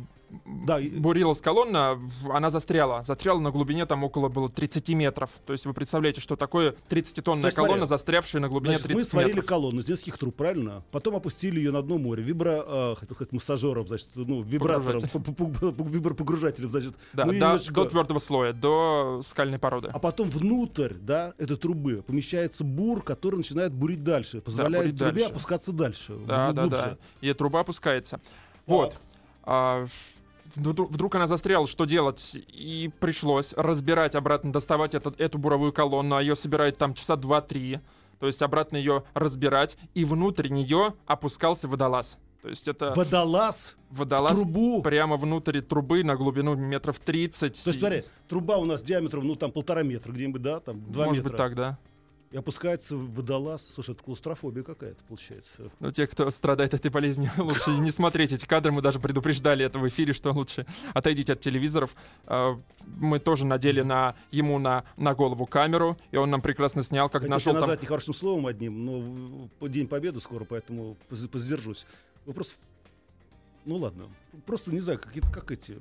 [0.44, 1.98] Да, бурилась колонна,
[2.32, 3.02] она застряла.
[3.02, 5.28] Застряла на глубине там около было 30 метров.
[5.44, 8.86] То есть вы представляете, что такое 30-тонная То есть, смотри, колонна, застрявшая на глубине Значит,
[8.86, 9.46] 30 мы сварили метров.
[9.46, 10.84] колонну из детских труб, правильно?
[10.92, 12.22] Потом опустили ее на дно моря.
[12.22, 15.00] Вибро, э, хотел сказать, массажером, значит, ну, вибратором,
[15.88, 16.94] вибропогружателем, значит.
[17.12, 19.90] Да, ну, до, немножечко- до твердого слоя, до скальной породы.
[19.92, 25.12] А потом внутрь, да, этой трубы помещается бур, который начинает бурить дальше, позволяет бурить трубе
[25.12, 25.30] дальше.
[25.30, 26.68] опускаться дальше, Да, вглубь- да, да.
[26.82, 26.98] глубже.
[27.20, 28.20] И труба опускается.
[28.66, 28.96] Вот.
[29.52, 29.86] А,
[30.54, 32.36] вдруг, она застряла, что делать?
[32.48, 37.80] И пришлось разбирать обратно, доставать этот, эту буровую колонну, а ее собирают там часа 2-3.
[38.20, 42.18] То есть обратно ее разбирать, и внутрь нее опускался водолаз.
[42.42, 44.82] То есть это Водолаз, водолаз трубу.
[44.82, 47.64] прямо внутрь трубы на глубину метров 30.
[47.64, 51.06] То есть, смотри, труба у нас диаметром, ну, там полтора метра где-нибудь, да, там два
[51.06, 51.32] Может метра.
[51.32, 51.78] быть так, да.
[52.30, 53.68] И опускается в водолаз.
[53.74, 55.70] Слушай, это клаустрофобия какая-то получается.
[55.80, 58.70] Но те, кто страдает этой болезнью, лучше не смотреть эти кадры.
[58.70, 60.64] Мы даже предупреждали это в эфире, что лучше
[60.94, 61.90] отойдите от телевизоров.
[62.26, 67.08] А, Мы тоже надели на ему на, на голову камеру, и он нам прекрасно снял,
[67.08, 67.62] как Хотите нашел там...
[67.62, 68.84] назвать нехорошим словом одним,
[69.60, 71.84] но День Победы скоро, поэтому поз- поздержусь.
[72.26, 72.56] Вопрос...
[73.64, 74.05] Ну ладно.
[74.46, 75.77] Просто не знаю, какие-то, как эти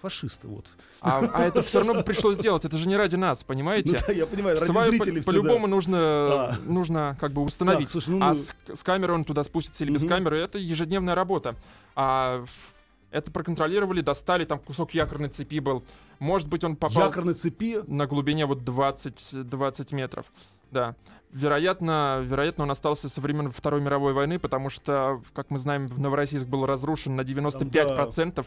[0.00, 0.66] фашисты, вот.
[1.00, 2.64] А, а это все равно бы пришлось сделать.
[2.64, 3.98] Это же не ради нас, Ну понимаете?
[4.06, 6.56] да, я понимаю, ради Сваю по- зрителей всё, по-любому нужно, А.
[6.66, 7.88] нужно как бы Так, установить.
[7.90, 10.08] слушай, ну, А ну, с, с камерой он туда спустится или без Мгм.
[10.10, 11.56] камеры, это ежедневная работа.
[11.94, 12.44] А
[13.10, 15.84] это проконтролировали, достали, там кусок якорной цепи был.
[16.18, 20.32] Может быть, он попал якорной цепи на глубине вот 20, 20 метров.
[20.72, 20.96] Да.
[21.30, 26.46] Вероятно, вероятно, он остался со времен Второй мировой войны, потому что, как мы знаем, Новороссийск
[26.46, 28.44] был разрушен на 95%.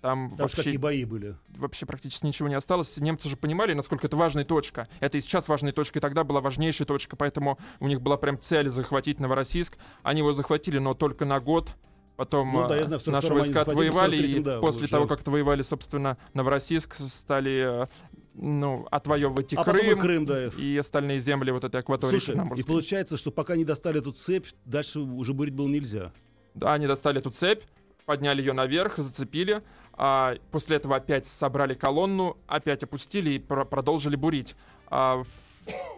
[0.00, 1.36] Там Там же вообще какие бои были.
[1.56, 2.96] вообще практически ничего не осталось.
[2.98, 4.88] Немцы же понимали, насколько это важная точка.
[4.98, 8.36] Это и сейчас важная точка, и тогда была важнейшая точка, поэтому у них была прям
[8.40, 9.76] цель захватить Новороссийск.
[10.02, 11.70] Они его захватили, но только на год.
[12.16, 14.90] Потом Ну да, я знаю, в 42-м наши войска отвоевали, и 43-м, да, после уже.
[14.90, 17.86] того, как отвоевали, собственно, Новороссийск, стали э,
[18.34, 20.46] ну, отвоевывать и А потом и Крым, Крым, да.
[20.56, 24.46] и остальные земли вот этой акватории Слушай, и получается, что пока не достали эту цепь,
[24.64, 26.12] дальше уже бурить было нельзя.
[26.54, 27.62] Да, они достали эту цепь,
[28.04, 29.62] подняли ее наверх, зацепили.
[29.94, 34.56] А после этого опять собрали колонну, опять опустили и про- продолжили бурить.
[34.88, 35.22] А,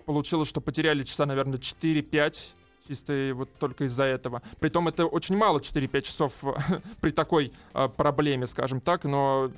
[0.05, 2.55] получилось, что потеряли часа, наверное, 4-5
[2.87, 4.43] чисто вот только из-за этого.
[4.61, 6.33] Притом это очень мало, 4-5 часов
[7.01, 9.51] при такой а, проблеме, скажем так, но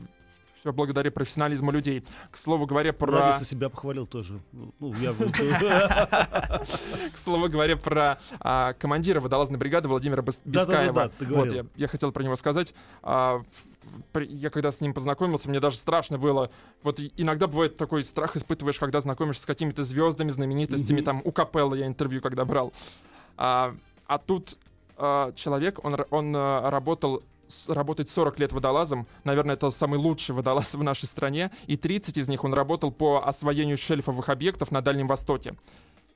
[0.66, 2.04] все благодаря профессионализму людей.
[2.30, 3.12] К слову говоря, про...
[3.12, 4.40] Молодец, себя похвалил тоже.
[4.52, 5.12] Ну, ну, я...
[7.12, 11.12] К слову говоря, про а, командира водолазной бригады Владимира Бескаева.
[11.20, 12.74] вот, я, хотел про него сказать.
[13.02, 13.42] А,
[14.14, 16.50] я когда с ним познакомился, мне даже страшно было.
[16.82, 20.98] Вот иногда бывает такой страх испытываешь, когда знакомишься с какими-то звездами, знаменитостями.
[20.98, 21.04] Мгм.
[21.04, 22.72] Там у Капеллы я интервью когда брал.
[23.36, 23.76] А,
[24.06, 24.58] а тут
[24.96, 27.22] а, человек, он, он а, работал
[27.68, 29.06] работает 40 лет водолазом.
[29.24, 31.50] Наверное, это самый лучший водолаз в нашей стране.
[31.66, 35.54] И 30 из них он работал по освоению шельфовых объектов на Дальнем Востоке.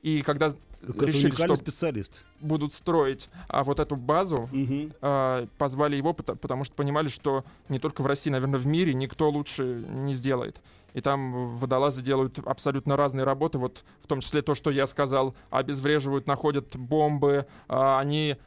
[0.03, 2.25] И когда Какой-то решили, что специалист.
[2.41, 4.93] будут строить а, вот эту базу, Мгм.
[5.03, 8.95] а, позвали его, пото- потому что понимали, что не только в России, наверное, в мире
[8.95, 10.63] никто лучше не сделает.
[10.95, 15.35] И там водолазы делают абсолютно разные работы, вот в том числе то, что я сказал,
[15.51, 18.39] обезвреживают, находят бомбы, а, они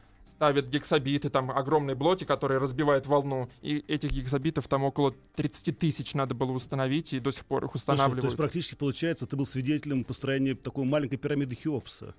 [0.43, 6.13] ставят гексабиты, там огромные блоки, которые разбивают волну, и этих гексабитов там около 30 тысяч
[6.15, 8.25] надо было установить, и до сих пор их Слушай, то устанавливают.
[8.25, 12.13] есть практически получается, ты был свидетелем построения такой маленькой пирамиды Хеопса.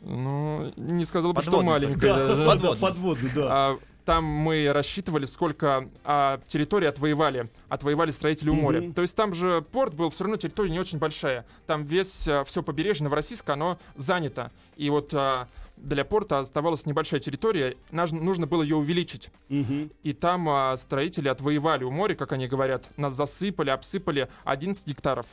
[0.00, 2.14] Ну, не сказал бы, что Подводный маленькая.
[2.14, 3.46] Да, подводный, подводный, да.
[3.48, 7.50] А, там мы рассчитывали, сколько а, территорий отвоевали.
[7.68, 8.62] Отвоевали строители у Мгм.
[8.62, 8.92] моря.
[8.94, 11.44] То есть там же порт был, все равно территория не очень большая.
[11.66, 14.52] Там весь, все побережье Новороссийска, оно занято.
[14.76, 19.30] И вот а, для порта оставалась небольшая территория, нужно было ее увеличить.
[19.48, 19.90] Мгм.
[20.02, 22.88] И там а, строители отвоевали у моря, как они говорят.
[22.96, 25.26] Нас засыпали, обсыпали 11 гектаров.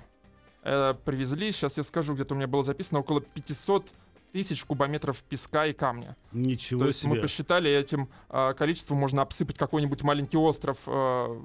[0.63, 3.87] Э, привезли, сейчас я скажу, где-то у меня было записано, около 500
[4.31, 6.15] тысяч кубометров песка и камня.
[6.31, 7.11] Ничего То есть себе.
[7.11, 11.39] мы посчитали, этим а, количеством можно обсыпать какой-нибудь маленький остров а,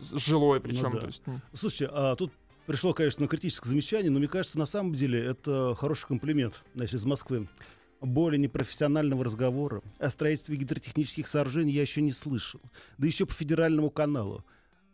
[0.00, 0.90] с- жилой причем.
[0.92, 0.98] да.
[0.98, 1.22] то есть,
[1.54, 2.32] Слушайте, а тут
[2.66, 7.06] пришло, конечно, критическое замечание, но мне кажется, на самом деле это хороший комплимент, значит, из
[7.06, 7.48] Москвы.
[8.00, 12.60] Более непрофессионального разговора о строительстве гидротехнических сооружений я еще не слышал.
[12.96, 14.44] Да еще по федеральному каналу.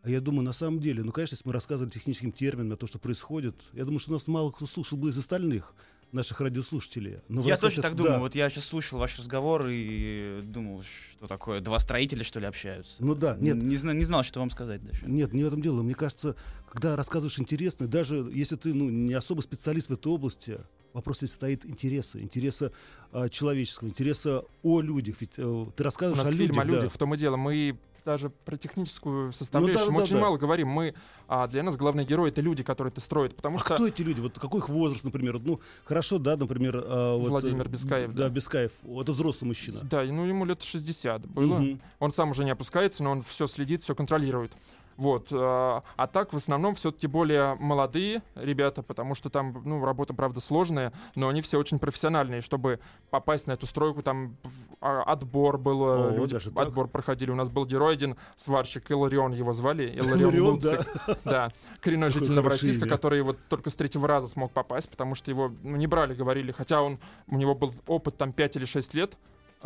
[0.01, 2.87] А я думаю, на самом деле, ну, конечно, если мы рассказывали техническим терминам о том,
[2.87, 5.73] что происходит, я думаю, что нас мало кто слушал бы из остальных
[6.11, 7.19] наших радиослушателей.
[7.27, 8.03] Но Я тоже так да.
[8.03, 8.19] думаю.
[8.21, 11.59] Вот я сейчас слушал ваш разговор и думал, что такое.
[11.59, 13.03] Два строителя, что ли, общаются.
[13.03, 15.05] Ну да, нет, Не, зна- не знал, что вам сказать дальше.
[15.07, 15.81] Нет, не в этом дело.
[15.83, 16.35] Мне кажется,
[16.71, 20.59] когда рассказываешь интересно, даже если ты ну, не особо специалист в этой области,
[20.95, 22.71] вопрос здесь стоит интереса, интереса
[23.11, 25.17] а, человеческого, интереса о людях.
[25.19, 26.61] Ведь э, ты У рассказываешь нас о фильм людях.
[26.61, 26.89] о людях, да.
[26.89, 27.35] в том и дело.
[27.35, 30.21] Мы даже про техническую составляющую мы да, очень да.
[30.21, 30.69] мало говорим.
[30.69, 30.93] Мы,
[31.27, 33.35] а, для нас главный герой это люди, которые это строят.
[33.35, 34.21] Потому А что кто эти люди?
[34.21, 35.39] Вот какой их возраст, например?
[35.39, 36.81] Ну, хорошо, да, например...
[36.85, 38.29] а, вот, Владимир э, Бескаев, Да, да.
[38.29, 38.71] Бескаев.
[38.83, 39.79] Это взрослый мужчина.
[39.83, 41.57] Да, ну ему лет 60 было.
[41.57, 41.81] Мгм.
[41.99, 44.51] Он сам уже не опускается, но он все следит, все контролирует.
[44.97, 45.27] Вот.
[45.31, 50.39] А а так, в основном, все-таки более молодые ребята, потому что там, ну, работа, правда,
[50.39, 52.41] сложная, но они все очень профессиональные.
[52.41, 52.79] Чтобы
[53.09, 54.37] попасть на эту стройку, там
[54.81, 56.67] а, отбор был, О, э, люди даже так?
[56.67, 57.31] отбор проходили.
[57.31, 59.89] У нас был герой один, сварщик Иларион его звали.
[59.95, 60.55] Иларион.
[60.55, 60.85] Луцик.
[61.23, 65.51] Да, коренной житель Новороссийска, который вот только с третьего раза смог попасть, потому что его
[65.63, 66.51] ну, не брали, говорили.
[66.51, 69.17] Хотя он, у него был опыт там 5 или 6 лет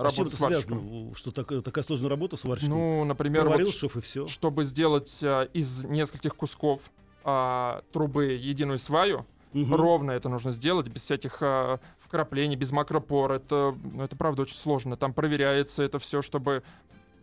[0.07, 1.13] А с чем это связано?
[1.15, 2.69] Что так- такая сложная работа сварщиком?
[2.77, 4.27] Ну, например, вот Поварил шеф и все.
[4.27, 6.91] чтобы сделать а, из нескольких кусков
[7.23, 13.31] а, трубы единую сваю, ровно это нужно сделать, без всяких а, вкраплений, без макропор.
[13.33, 14.95] Это, ну, это правда очень сложно.
[14.95, 16.63] Там проверяется это все, чтобы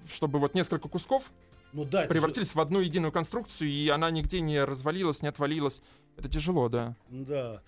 [0.08, 1.32] чтобы вот несколько кусков
[1.72, 5.28] Ну да, это же- превратились в одну единую конструкцию, и она нигде не развалилась, не
[5.28, 5.82] отвалилась.
[6.16, 6.94] Это тяжело, да.
[7.10, 7.60] Да.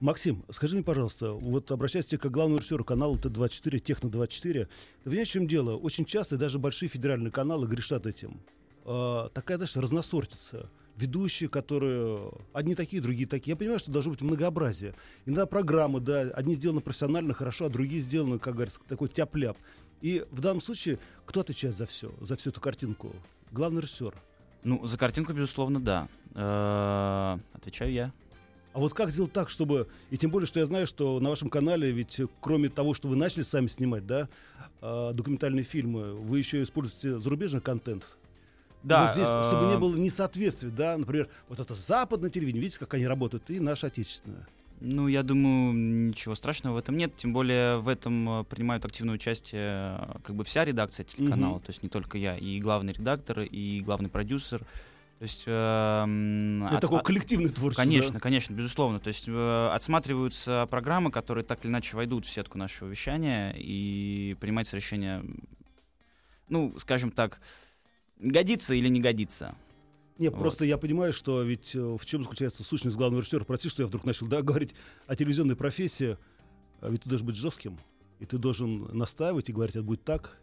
[0.00, 4.68] Максим, скажи мне, пожалуйста, вот обращаясь к главному режиссеру канала Т-24, Техно-24, ты
[5.04, 5.76] понимаешь, в чем дело?
[5.76, 8.40] Очень часто даже большие федеральные каналы грешат этим.
[8.84, 10.70] А, такая, знаешь, разносортица.
[10.96, 13.52] Ведущие, которые одни такие, другие такие.
[13.52, 14.94] Я понимаю, что должно быть многообразие.
[15.26, 19.56] Иногда программы, да, одни сделаны профессионально хорошо, а другие сделаны, как говорится, такой тяп-ляп.
[20.00, 23.14] И в данном случае кто отвечает за все, за всю эту картинку?
[23.50, 24.14] Главный режиссер.
[24.62, 26.08] Ну, за картинку, безусловно, да.
[26.34, 28.12] Э, Отвечаю я.
[28.78, 29.88] А вот как сделать так, чтобы...
[30.10, 33.08] И тем более, что я знаю, что на вашем канале, ведь э, кроме того, что
[33.08, 34.28] вы начали сами снимать, да,
[34.80, 38.16] а, документальные фильмы, вы еще используете зарубежный контент.
[38.84, 42.78] Да, вот здесь, чтобы не э, было несоответствия, да, например, вот это западное телевидение, видите,
[42.78, 44.46] как они работают, и наше отечественное.
[44.80, 47.16] Ну, я думаю, ничего страшного в этом нет.
[47.16, 51.54] Тем более в этом э, принимают активное участие э, как бы вся редакция телеканала.
[51.54, 51.62] Мгм.
[51.62, 54.62] То есть не только я, и главный редактор, и главный продюсер.
[55.18, 55.44] То есть...
[55.46, 57.82] эм, Это отс- такое а- коллективное творчество.
[57.82, 58.20] Конечно, да?
[58.20, 59.00] конечно, безусловно.
[59.00, 64.36] То есть э, отсматриваются программы, которые так или иначе войдут в сетку нашего вещания, и
[64.40, 65.24] принимается решение,
[66.48, 67.40] ну, скажем так,
[68.18, 69.56] годится или не годится.
[70.18, 70.38] Не, Вот.
[70.38, 73.44] просто я понимаю, что ведь э, в чем заключается сущность главного режиссера.
[73.44, 74.70] Прости, что я вдруг начал да, говорить
[75.08, 76.16] о телевизионной профессии.
[76.80, 77.76] А ведь ты должен быть жестким.
[78.20, 80.38] И ты должен настаивать и говорить, это будет так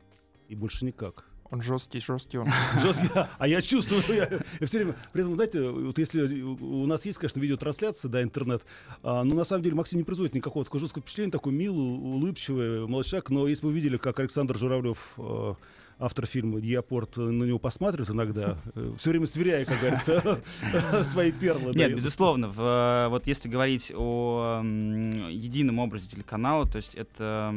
[0.49, 1.25] и больше никак.
[1.51, 2.47] Он жесткий, жесткий он.
[2.81, 3.09] Жесткий.
[3.13, 4.27] А я чувствую, я,
[4.65, 4.95] все время.
[5.13, 8.63] При этом, знаете, вот если у нас есть, конечно, видеотрансляция, да, интернет,
[9.03, 12.87] а, но на самом деле Максим не производит никакого такого жесткого впечатления, такой милый, улыбчивый
[12.87, 13.05] молодой.
[13.29, 15.53] Но если бы вы видели, как Александр Журавлев, э,
[15.99, 18.57] автор фильма «Геопорт», э, на него посматривает иногда,
[18.97, 20.39] все время сверяя, как говорится,
[21.03, 21.73] свои перлы.
[21.73, 22.53] Нет, безусловно.
[22.55, 27.53] э, вот если говорить о едином образе телеканала, то есть это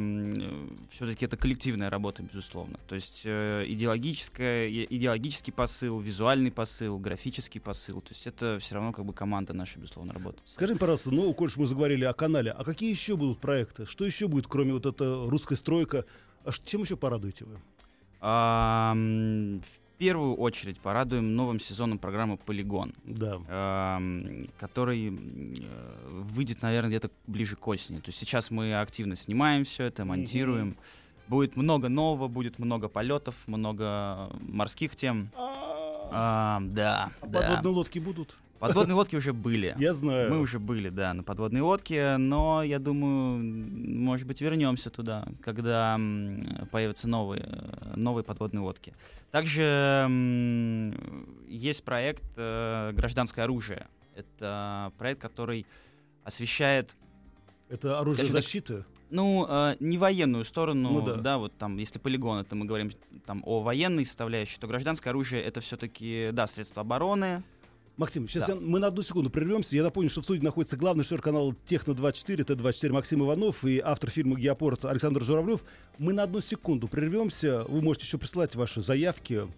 [0.91, 2.79] все-таки это коллективная работа, безусловно.
[2.87, 8.01] То есть э, идеологическая, идеологический посыл, визуальный посыл, графический посыл.
[8.01, 10.47] То есть это все равно как бы команда наша, безусловно, работает.
[10.47, 13.85] Скажи, пожалуйста, ну, коль мы заговорили о канале, а какие еще будут проекты?
[13.85, 16.05] Что еще будет, кроме вот этой русской стройка?
[16.45, 17.59] А чем еще порадуете вы?
[18.21, 23.99] В первую очередь порадуем новым сезоном программы «Полигон», Да.
[24.57, 27.97] который э, выйдет, наверное, где-то ближе к осени.
[27.97, 30.77] То есть сейчас мы активно снимаем все это, монтируем.
[31.27, 35.29] Будет много нового, будет много полетов, много морских тем.
[36.11, 37.39] А, да, А да.
[37.41, 38.37] подводные лодки будут?
[38.59, 39.75] Подводные лодки уже были.
[39.79, 40.29] Я знаю.
[40.31, 45.97] Мы уже были, да, на подводной лодке, но я думаю, может быть, вернемся туда, когда
[46.71, 47.47] появятся новые,
[47.95, 48.93] новые подводные лодки.
[49.31, 50.11] Также
[51.47, 53.87] есть проект э, «Гражданское оружие».
[54.15, 55.65] Это проект, который
[56.23, 56.95] освещает,
[57.69, 58.85] Это оружие Скажем так, защиты.
[59.09, 61.15] ну, э, не военную сторону, Ну да.
[61.15, 61.37] да.
[61.37, 62.91] вот там, если полигон, это мы говорим
[63.25, 67.43] там о военной составляющей, то гражданское оружие это все-таки, да, средства обороны,
[67.99, 68.53] Максим, сейчас Да.
[68.53, 69.75] я- мы на одну секунду прервемся.
[69.75, 74.09] Я напомню, что в студии находится главный шер канала Техно-24, Т-24 Максим Иванов и автор
[74.09, 75.65] фильма «Геопорт» Александр Журавлев.
[75.97, 77.65] Мы на одну секунду прервемся.
[77.67, 79.49] Вы можете еще присылать ваши заявки,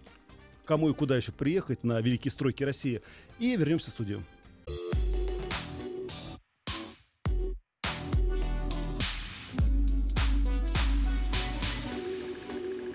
[0.64, 3.00] кому и куда еще приехать на Великие стройки России.
[3.38, 4.24] И вернемся в студию.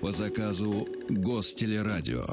[0.00, 2.24] По заказу Гостелерадио.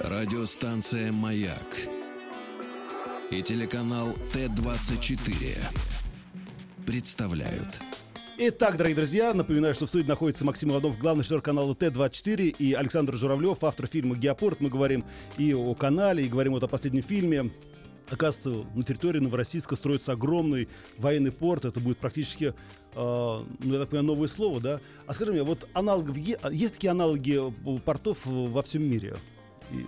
[0.00, 1.76] Радиостанция «Маяк»
[3.30, 5.58] и телеканал Т-24
[6.86, 7.82] представляют.
[8.38, 12.72] Итак, дорогие друзья, напоминаю, что в студии находится Максим Иванов, главный шер канала Т-24 и
[12.72, 14.62] Александр Журавлев, автор фильма «Геопорт».
[14.62, 15.04] Мы говорим
[15.36, 17.50] и о канале, и говорим вот о последнем фильме.
[18.08, 21.66] Оказывается, на территории Новороссийска строится огромный военный порт.
[21.66, 22.54] Это будет практически, э,
[22.94, 24.80] ну, я так понимаю, новое слово, да?
[25.06, 29.18] А скажи мне, вот аналогов, есть такие аналоги э, портов во всем мире?
[29.72, 29.86] И-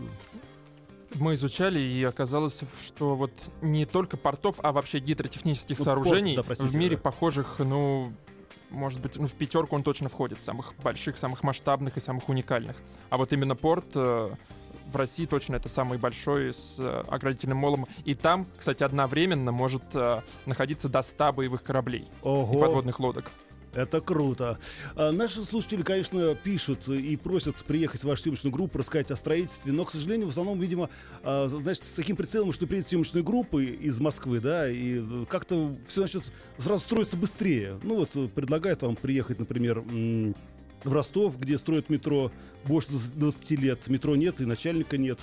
[1.14, 6.46] Мы изучали, и оказалось, что вот не только портов, а вообще гидротехнических Ну, сооружений порт,
[6.46, 7.02] да, простите, в мире да.
[7.02, 8.12] похожих, ну,
[8.70, 12.76] может быть, ну, в пятерку он точно входит, самых больших, самых масштабных и самых уникальных.
[13.10, 14.30] А вот именно порт э,
[14.90, 17.86] в России точно это самый большой с э, оградительным молом.
[18.06, 22.58] И там, кстати, одновременно может э, находиться до 100 боевых кораблей и Ого!
[22.58, 23.30] подводных лодок.
[23.74, 24.58] Это круто.
[24.96, 29.72] А, наши слушатели, конечно, пишут и просят приехать в вашу съемочную группу, рассказать о строительстве,
[29.72, 30.90] но, к сожалению, в основном, видимо,
[31.22, 36.02] а, значит, с таким прицелом, что приедет съемочная группа из Москвы, да, и как-то все
[36.02, 37.78] начнет сразу строиться быстрее.
[37.82, 39.80] Ну вот, предлагают вам приехать, например,
[40.84, 42.30] в Ростов, где строят метро
[42.64, 43.86] больше 20 лет.
[43.88, 45.20] Метро нет и начальника нет.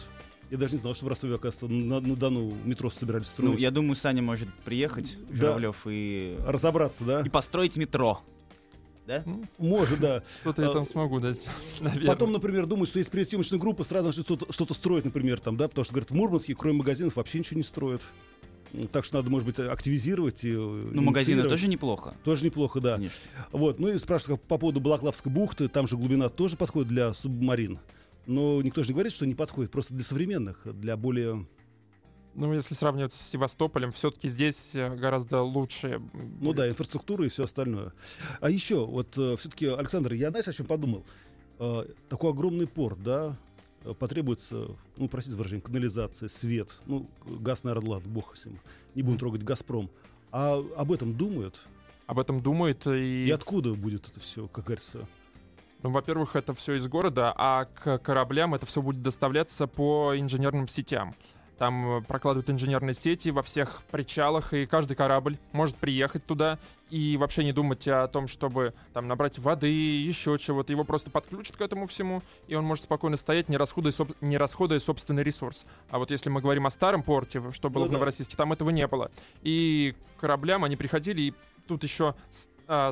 [0.49, 3.51] Я даже не знал, что в Ростове, оказывается, на, на Дону метро собирались строить.
[3.51, 5.35] Ну, я думаю, Саня может приехать, Да.
[5.35, 7.21] Журавлев, и, Разобраться, да?
[7.21, 8.21] и построить метро.
[9.09, 9.23] Да?
[9.25, 10.21] Ну, Может, да.
[10.41, 11.31] Что-то я А, там смогу, да,
[11.79, 12.07] наверное.
[12.07, 15.83] Потом, например, думают, что если приедет съемочная группа, сразу что-то, строить, например, там, да, потому
[15.83, 18.03] что, говорят, в Мурманске, кроме магазинов, вообще ничего не строят.
[18.91, 20.45] Так что надо, может быть, активизировать.
[20.45, 22.13] И, Ну, магазины тоже неплохо.
[22.23, 22.97] Тоже неплохо, да.
[22.97, 23.17] Конечно.
[23.51, 23.79] Вот.
[23.79, 25.67] Ну и спрашивают по поводу Балаклавской бухты.
[25.69, 27.79] Там же глубина тоже подходит для субмарин.
[28.27, 29.71] Но никто же не говорит, что не подходит.
[29.71, 31.47] Просто для современных, для более...
[32.39, 36.01] Ну, если сравнивать с Севастополем, все-таки здесь э, гораздо лучше.
[36.39, 37.91] Ну да, инфраструктура и все остальное.
[38.39, 41.03] А еще, вот все-таки, Александр, я, знаешь, о чем подумал?
[41.59, 43.35] Э, такой огромный порт, да,
[43.83, 48.57] э, потребуется, ну, простите выражение, канализация, свет, ну, газ, наверное, ладно, бог с ним,
[48.95, 49.89] не будем трогать «Газпром».
[50.31, 51.65] А об этом думают?
[52.07, 53.25] Об этом думает и...
[53.27, 55.05] И откуда будет это все, как говорится?
[55.83, 60.67] Ну, во-первых, это все из города, а к кораблям это все будет доставляться по инженерным
[60.69, 61.13] сетям.
[61.59, 66.57] Там э, прокладывают инженерные сети во всех причалах, и каждый корабль может приехать туда
[66.89, 70.71] и вообще не думать о том, чтобы там набрать воды, еще чего-то.
[70.71, 74.37] Его просто подключат к этому всему, и он может спокойно стоять, не расходуя, соб- не
[74.37, 75.65] расходуя собственный ресурс.
[75.89, 77.93] А вот если мы говорим о старом порте, что было Ну в да.
[77.95, 79.11] Новороссийске, там этого не было.
[79.43, 81.33] И кораблям они приходили, и
[81.67, 82.15] тут еще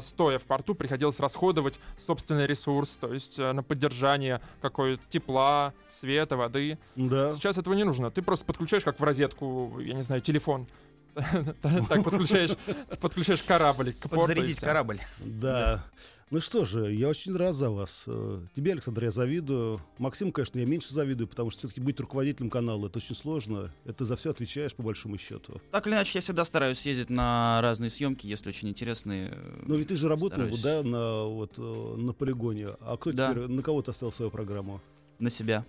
[0.02, 6.36] стоя в порту, приходилось расходовать собственный ресурс, то есть э, на поддержание какой-то тепла, света,
[6.36, 6.78] воды.
[6.96, 7.32] Да.
[7.32, 8.10] Сейчас этого не нужно.
[8.10, 10.68] Ты просто подключаешь, как в розетку, я не знаю, телефон.
[11.90, 12.56] Так подключаешь,
[13.00, 14.18] подключаешь корабль к порту.
[14.18, 15.00] Подзарядить корабль.
[15.20, 15.84] Да.
[16.30, 18.04] Ну что же, я очень рад за вас.
[18.06, 19.80] Э, Тебе, Александр, я завидую.
[19.98, 23.72] Максим, конечно, я меньше завидую, потому что все-таки быть руководителем канала это очень сложно.
[23.86, 25.62] Это за все отвечаешь по большому счету.
[25.72, 29.30] Так или иначе, я всегда стараюсь ездить на разные съемки, если очень интересные.
[29.32, 30.62] э, Но ведь ты же работал, Стараюсь.
[30.62, 32.68] да, на вот э, на полигоне.
[32.82, 33.32] А кто Да.
[33.32, 34.82] теперь на кого ты оставил свою программу?
[35.20, 35.64] На себя.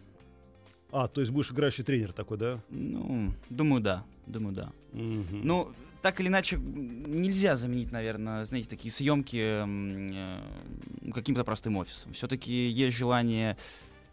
[0.91, 2.61] А, то есть будешь играющий тренер такой, да?
[2.71, 4.05] Ну, думаю, да.
[4.27, 4.73] Думаю, да.
[4.93, 5.41] Мгм.
[5.45, 5.69] Ну,
[6.09, 12.15] так или иначе, нельзя заменить, наверное, знаете, такие съемки э, каким-то простым офисом.
[12.15, 13.59] Все-таки есть желание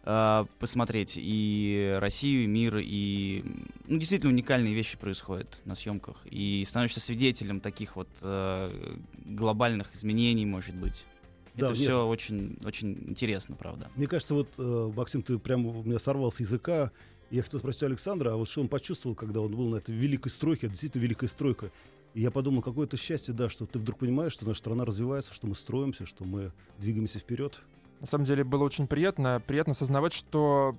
[0.04, 3.42] э, посмотреть и Россию, и мир, и
[3.86, 6.18] ну, действительно уникальные вещи происходят на съемках.
[6.26, 11.06] И становишься свидетелем таких вот э, глобальных изменений, может быть.
[11.54, 11.88] Да, Это нет.
[11.88, 13.90] все очень, очень интересно, правда.
[13.96, 16.92] Мне кажется, вот, э, Максим, ты прямо у меня сорвал с языка.
[17.30, 19.94] Я хотел спросить у Александра, а вот что он почувствовал, когда он был на этой
[19.94, 21.70] великой стройке, действительно великая стройка.
[22.14, 25.34] И я подумал, какое это счастье, да, что ты вдруг понимаешь, что наша страна развивается,
[25.34, 27.60] что мы строимся, что мы двигаемся вперед.
[28.00, 29.42] На самом деле было очень приятно.
[29.46, 30.76] Приятно осознавать, что,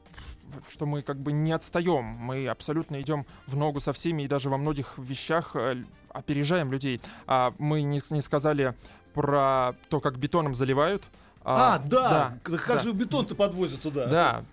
[0.70, 2.04] что мы как бы не отстаем.
[2.04, 7.02] Мы абсолютно идем в ногу со всеми и даже во многих вещах э, опережаем людей.
[7.26, 8.76] А мы не, не сказали
[9.14, 11.04] про то, как бетоном заливают.
[11.50, 12.10] А, да!
[12.10, 12.80] да, как да.
[12.80, 14.08] же бетон-то подвозят туда?
[14.08, 14.44] Да,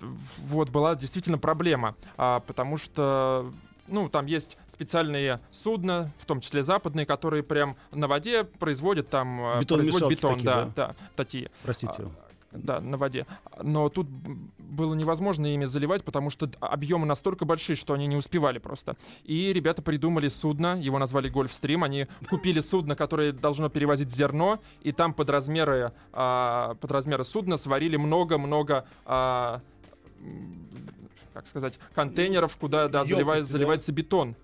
[0.47, 3.53] вот была действительно проблема, а, потому что
[3.89, 9.41] ну, там есть специальные судна, в том числе западные, которые прям на воде производят там
[9.41, 10.71] э, Бетономешалки производят бетон, такие, да, да?
[10.75, 11.51] да, такие.
[11.63, 12.05] Простите.
[12.55, 13.27] Да, на воде.
[13.61, 14.09] Но тут
[14.59, 18.97] было невозможно ими заливать, потому что объемы настолько большие, что они не успевали просто.
[19.25, 21.83] И ребята придумали судно, его назвали Гольфстрим.
[21.85, 27.57] Они купили судно, которое должно перевозить зерно, и там под размеры, а, под размеры судна
[27.57, 29.61] сварили много-много а,
[31.33, 33.47] как сказать, контейнеров, куда да, заливает- да?
[33.47, 34.37] заливается бетон.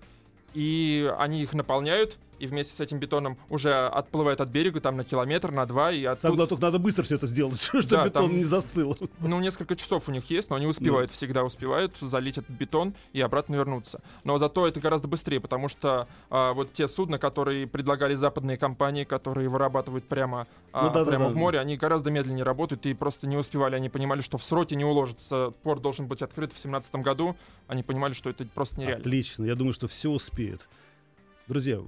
[0.53, 5.03] И они их наполняют, и вместе с этим бетоном уже отплывают от берега там на
[5.03, 6.27] километр, на два, и Сам оттуда...
[6.29, 8.97] главное, только надо быстро все это сделать, чтобы Да, бетон там- не застыл.
[9.19, 13.21] Ну, несколько часов у них есть, но они успевают, всегда успевают залить этот бетон и
[13.21, 14.01] обратно вернуться.
[14.23, 19.03] Но зато это гораздо быстрее, потому что а, вот те судна, которые предлагали западные компании,
[19.03, 21.31] которые вырабатывают прямо, а, Ну да, да, прямо да.
[21.31, 23.75] в море, они гораздо медленнее работают и просто не успевали.
[23.75, 25.53] Они понимали, что в сроке не уложится.
[25.63, 27.35] Порт должен быть открыт в 2017 году.
[27.67, 28.99] Они понимали, что это просто нереально.
[29.01, 30.67] Отлично, я думаю, что все успеет.
[31.47, 31.81] Друзья,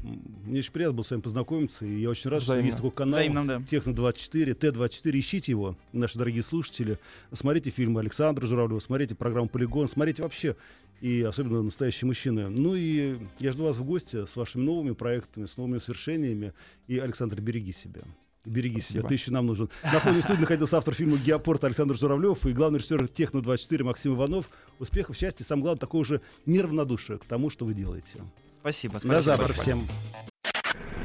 [0.45, 2.63] мне очень приятно было с вами познакомиться, и я очень рад, Взаимно.
[2.63, 3.57] что есть такой канал Взаимно, да.
[3.59, 6.99] Техно24, Т24, ищите его, наши дорогие слушатели.
[7.31, 10.55] Смотрите фильмы Александра Журавлева, смотрите программу «Полигон», смотрите вообще,
[10.99, 12.49] и особенно «Настоящие мужчины».
[12.49, 16.53] Ну и я жду вас в гости с вашими новыми проектами, с новыми свершениями.
[16.87, 18.01] И, Александр, береги себя.
[18.45, 19.07] Береги себя, Спасибо.
[19.07, 19.69] ты еще нам нужен.
[19.83, 24.49] Напомню, в студии находился автор фильма «Геопорт» Александр Журавлев и главный режиссер «Техно24» Максим Иванов.
[24.79, 28.19] Успехов, счастья, самое главное, такого же неравнодушия к тому, что вы делаете.
[28.63, 29.15] Спасибо, спасибо.
[29.15, 29.63] До завтра большое.
[29.63, 29.87] всем.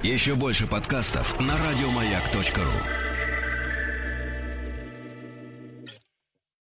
[0.04, 3.07] Еще больше подкастов на радиомаяк.ру.